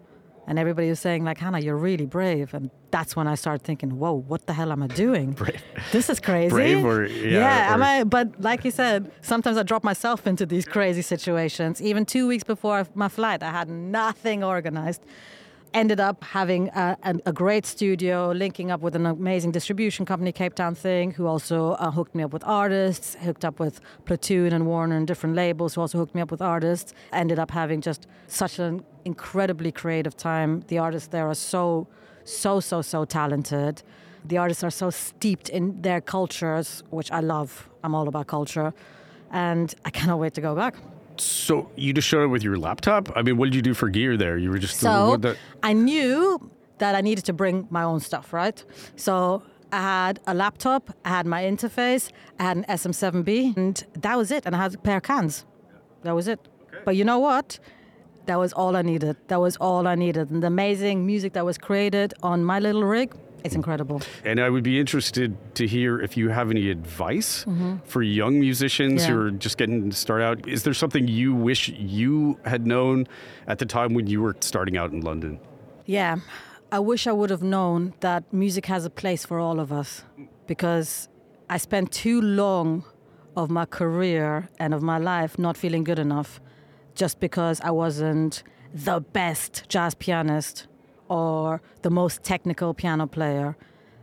And 0.49 0.59
everybody 0.59 0.89
was 0.89 0.99
saying, 0.99 1.23
like, 1.25 1.39
Hannah, 1.39 1.61
you're 1.61 1.77
really 1.77 2.05
brave. 2.05 2.53
And 2.53 2.69
that's 2.91 3.15
when 3.15 3.29
I 3.29 3.37
started 3.37 3.63
thinking, 3.65 3.91
whoa, 4.01 4.13
what 4.13 4.47
the 4.49 4.53
hell 4.53 4.73
am 4.73 4.83
I 4.83 4.89
doing? 4.89 5.31
Brave. 5.43 5.63
This 5.93 6.11
is 6.11 6.19
crazy. 6.19 6.51
Brave 6.51 6.85
or- 6.85 7.07
yeah, 7.07 7.73
am 7.73 7.81
or- 7.81 7.85
I? 7.85 8.03
But 8.03 8.41
like 8.41 8.65
you 8.65 8.73
said, 8.73 9.13
sometimes 9.21 9.57
I 9.57 9.63
drop 9.63 9.85
myself 9.85 10.27
into 10.27 10.45
these 10.45 10.65
crazy 10.67 11.01
situations. 11.03 11.81
Even 11.81 12.05
two 12.05 12.27
weeks 12.27 12.43
before 12.43 12.89
my 12.95 13.09
flight, 13.09 13.41
I 13.45 13.51
had 13.53 13.69
nothing 13.69 14.43
organized. 14.43 15.03
Ended 15.75 16.01
up 16.01 16.23
having 16.23 16.69
a, 16.69 16.99
a, 17.25 17.33
great 17.33 17.65
studio, 17.65 18.31
linking 18.33 18.71
up 18.71 18.83
with 18.83 18.95
an 18.95 19.07
amazing 19.07 19.53
distribution 19.53 20.05
company, 20.05 20.31
Cape 20.31 20.55
Town 20.55 20.75
Thing, 20.75 21.13
who 21.13 21.27
also 21.27 21.73
uh, 21.73 21.91
hooked 21.91 22.15
me 22.15 22.23
up 22.23 22.31
with 22.31 22.45
artists, 22.45 23.15
hooked 23.15 23.43
up 23.43 23.59
with 23.59 23.81
Platoon 24.05 24.53
and 24.53 24.67
Warner 24.67 24.99
and 24.99 25.07
different 25.07 25.35
labels, 25.35 25.75
who 25.75 25.81
also 25.81 25.97
hooked 25.97 26.15
me 26.15 26.21
up 26.21 26.31
with 26.31 26.43
artists. 26.43 26.93
Ended 27.11 27.39
up 27.39 27.51
having 27.51 27.81
just 27.81 28.07
such 28.27 28.59
an 28.59 28.85
incredibly 29.07 29.73
creative 29.73 30.15
time. 30.15 30.63
The 30.69 30.77
artists 30.77 31.09
there 31.09 31.27
are 31.27 31.35
so, 31.35 31.87
so, 32.25 32.61
so, 32.61 32.83
so 32.83 33.07
talented. 33.07 33.83
The 34.27 34.37
artists 34.37 34.63
are 34.63 34.71
so 34.71 34.91
steeped 34.91 35.49
in 35.49 35.81
their 35.81 36.03
cultures, 36.03 36.83
which 36.91 37.11
I 37.11 37.21
love. 37.21 37.71
I'm 37.83 37.95
all 37.95 38.09
about 38.09 38.27
culture. 38.27 38.75
And 39.31 39.75
I 39.87 39.91
cannot 39.91 40.19
wait 40.19 40.35
to 40.35 40.43
go 40.43 40.55
back. 40.55 40.77
So 41.17 41.71
you 41.77 41.93
just 41.93 42.09
showed 42.09 42.25
up 42.25 42.31
with 42.31 42.43
your 42.43 42.57
laptop? 42.57 43.11
I 43.17 43.23
mean, 43.23 43.37
what 43.37 43.47
did 43.47 43.55
you 43.55 43.63
do 43.63 43.75
for 43.75 43.89
gear 43.89 44.17
there? 44.17 44.37
You 44.39 44.51
were 44.51 44.59
just 44.59 44.79
So 44.79 45.11
what 45.11 45.23
the- 45.23 45.37
I 45.63 45.73
knew 45.73 46.51
that 46.79 46.95
I 46.95 47.01
needed 47.01 47.25
to 47.27 47.33
bring 47.33 47.67
my 47.71 47.83
own 47.83 48.01
stuff, 48.01 48.33
right? 48.33 48.63
So 48.97 49.43
I 49.71 49.81
had 49.81 50.21
a 50.27 50.35
laptop, 50.35 50.91
I 51.05 51.11
had 51.11 51.27
my 51.27 51.43
interface, 51.45 52.11
I 52.39 52.43
had 52.45 52.57
an 52.57 52.65
SM7B, 52.69 53.57
and 53.57 53.85
that 54.01 54.17
was 54.17 54.31
it. 54.31 54.45
And 54.47 54.55
I 54.57 54.59
had 54.59 54.75
a 54.75 54.79
pair 54.79 54.97
of 54.99 55.03
cans. 55.03 55.45
That 56.03 56.15
was 56.15 56.29
it. 56.29 56.41
But 56.85 56.97
you 56.97 57.05
know 57.05 57.19
what? 57.19 57.59
That 58.27 58.39
was 58.39 58.53
all 58.53 58.77
I 58.77 58.83
needed. 58.83 59.17
That 59.29 59.41
was 59.41 59.57
all 59.57 59.87
I 59.87 59.95
needed. 59.95 60.31
And 60.31 60.43
the 60.43 60.47
amazing 60.49 61.07
music 61.07 61.33
that 61.35 61.45
was 61.45 61.59
created 61.59 62.15
on 62.23 62.45
my 62.45 62.59
little 62.59 62.85
rig, 62.85 63.15
it's 63.45 63.55
incredible. 63.55 64.01
And 64.25 64.41
I 64.41 64.49
would 64.51 64.63
be 64.63 64.79
interested 64.79 65.37
to 65.57 65.67
hear 65.67 66.01
if 66.01 66.17
you 66.17 66.29
have 66.31 66.51
any 66.51 66.71
advice 66.71 67.45
for 67.85 68.03
young 68.03 68.39
musicians 68.41 69.05
who 69.05 69.13
Mm-hmm. 69.13 69.21
are 69.27 69.31
just 69.39 69.57
getting 69.59 69.91
to 69.91 69.97
start 69.97 70.23
out. 70.23 70.47
Is 70.49 70.63
there 70.63 70.75
something 70.75 71.09
you 71.09 71.35
wish 71.35 71.69
you 71.71 72.39
had 72.45 72.67
known 72.67 73.07
at 73.47 73.59
the 73.59 73.67
time 73.67 73.95
when 73.95 74.07
you 74.07 74.23
were 74.23 74.37
starting 74.41 74.77
out 74.77 74.93
in 74.93 75.01
London? 75.01 75.39
Yeah, 75.87 76.17
I 76.71 76.79
wish 76.79 77.07
I 77.07 77.13
would 77.13 77.31
have 77.31 77.43
known 77.43 77.93
that 78.01 78.33
music 78.33 78.67
has 78.67 78.85
a 78.85 78.91
place 78.91 79.27
for 79.27 79.39
all 79.39 79.59
of 79.61 79.73
us 79.73 80.05
because 80.47 81.09
I 81.51 81.59
spent 81.59 81.93
too 81.93 82.21
long 82.21 82.85
of 83.37 83.51
my 83.51 83.65
career 83.67 84.49
and 84.59 84.73
of 84.75 84.83
my 84.83 84.99
life 84.99 85.39
not 85.39 85.57
feeling 85.57 85.85
good 85.85 85.99
enough 85.99 86.41
just 86.95 87.19
because 87.21 87.61
I 87.61 87.71
wasn't 87.71 88.43
the 88.75 89.01
best 89.01 89.65
jazz 89.69 89.95
pianist 89.95 90.67
or 91.13 91.61
the 91.83 91.91
most 91.91 92.23
technical 92.33 92.71
piano 92.81 93.07
player. 93.07 93.49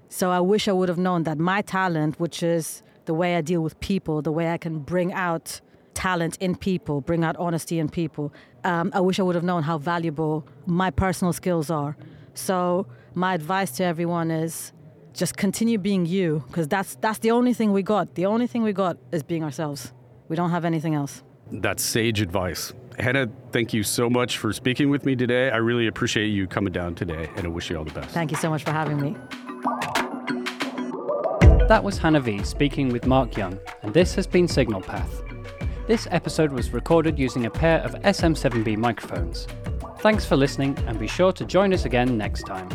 So 0.10 0.26
I 0.40 0.42
wish 0.54 0.64
I 0.68 0.76
would 0.80 0.90
have 0.94 1.02
known 1.08 1.24
that 1.24 1.38
my 1.52 1.62
talent, 1.78 2.20
which 2.24 2.44
is 2.56 2.84
the 3.10 3.16
way 3.22 3.30
I 3.40 3.42
deal 3.52 3.62
with 3.68 3.76
people, 3.92 4.16
the 4.30 4.36
way 4.40 4.48
I 4.56 4.58
can 4.66 4.76
bring 4.94 5.10
out 5.28 5.62
talent 5.94 6.38
in 6.46 6.56
people, 6.56 6.96
bring 7.02 7.24
out 7.28 7.36
honesty 7.38 7.78
in 7.84 7.90
people, 7.90 8.26
um, 8.64 8.92
I 8.94 9.02
wish 9.08 9.18
I 9.20 9.24
would 9.28 9.38
have 9.40 9.48
known 9.52 9.64
how 9.64 9.78
valuable 9.94 10.36
my 10.66 10.90
personal 10.92 11.34
skills 11.34 11.68
are. 11.82 11.94
So 12.34 12.86
my 13.16 13.32
advice 13.40 13.72
to 13.78 13.84
everyone 13.84 14.30
is 14.44 14.74
just 15.22 15.36
continue 15.46 15.78
being 15.78 16.06
you, 16.06 16.44
because 16.48 16.68
that's 16.68 16.92
that's 17.06 17.20
the 17.20 17.32
only 17.32 17.54
thing 17.54 17.70
we 17.80 17.84
got. 17.96 18.06
The 18.16 18.28
only 18.34 18.48
thing 18.48 18.62
we 18.70 18.74
got 18.74 18.96
is 19.12 19.24
being 19.24 19.44
ourselves. 19.44 19.82
We 20.30 20.36
don't 20.36 20.52
have 20.52 20.66
anything 20.66 20.94
else. 21.02 21.24
That's 21.52 21.84
sage 21.84 22.22
advice. 22.22 22.74
Hannah, 23.00 23.30
thank 23.52 23.74
you 23.74 23.82
so 23.84 24.10
much 24.10 24.38
for 24.38 24.52
speaking 24.52 24.90
with 24.90 25.06
me 25.06 25.16
today. 25.16 25.50
I 25.50 25.58
really 25.58 25.88
appreciate 25.88 26.28
you 26.28 26.48
coming 26.48 26.74
down 26.74 26.96
today, 26.96 27.30
and 27.38 27.46
I 27.46 27.50
wish 27.50 27.70
you 27.70 27.78
all 27.78 27.86
the 27.86 27.94
best. 27.94 28.10
Thank 28.10 28.32
you 28.32 28.38
so 28.38 28.50
much 28.50 28.64
for 28.64 28.72
having 28.72 29.00
me. 29.00 29.16
That 31.68 31.82
was 31.84 31.98
Hannah 31.98 32.20
V 32.20 32.44
speaking 32.44 32.90
with 32.90 33.08
Marc 33.08 33.38
Young, 33.38 33.58
and 33.84 33.94
this 33.94 34.16
has 34.16 34.28
been 34.28 34.48
Signal 34.48 34.82
Path. 34.82 35.22
This 35.88 36.08
episode 36.12 36.52
was 36.52 36.74
recorded 36.74 37.18
using 37.18 37.46
a 37.46 37.50
pair 37.50 37.80
of 37.80 37.94
SM7B 38.02 38.78
microphones. 38.78 39.48
Thanks 40.00 40.26
for 40.26 40.36
listening, 40.36 40.78
and 40.86 41.00
be 41.00 41.08
sure 41.08 41.32
to 41.32 41.46
join 41.46 41.74
us 41.74 41.86
again 41.86 42.18
next 42.18 42.44
time. 42.44 42.70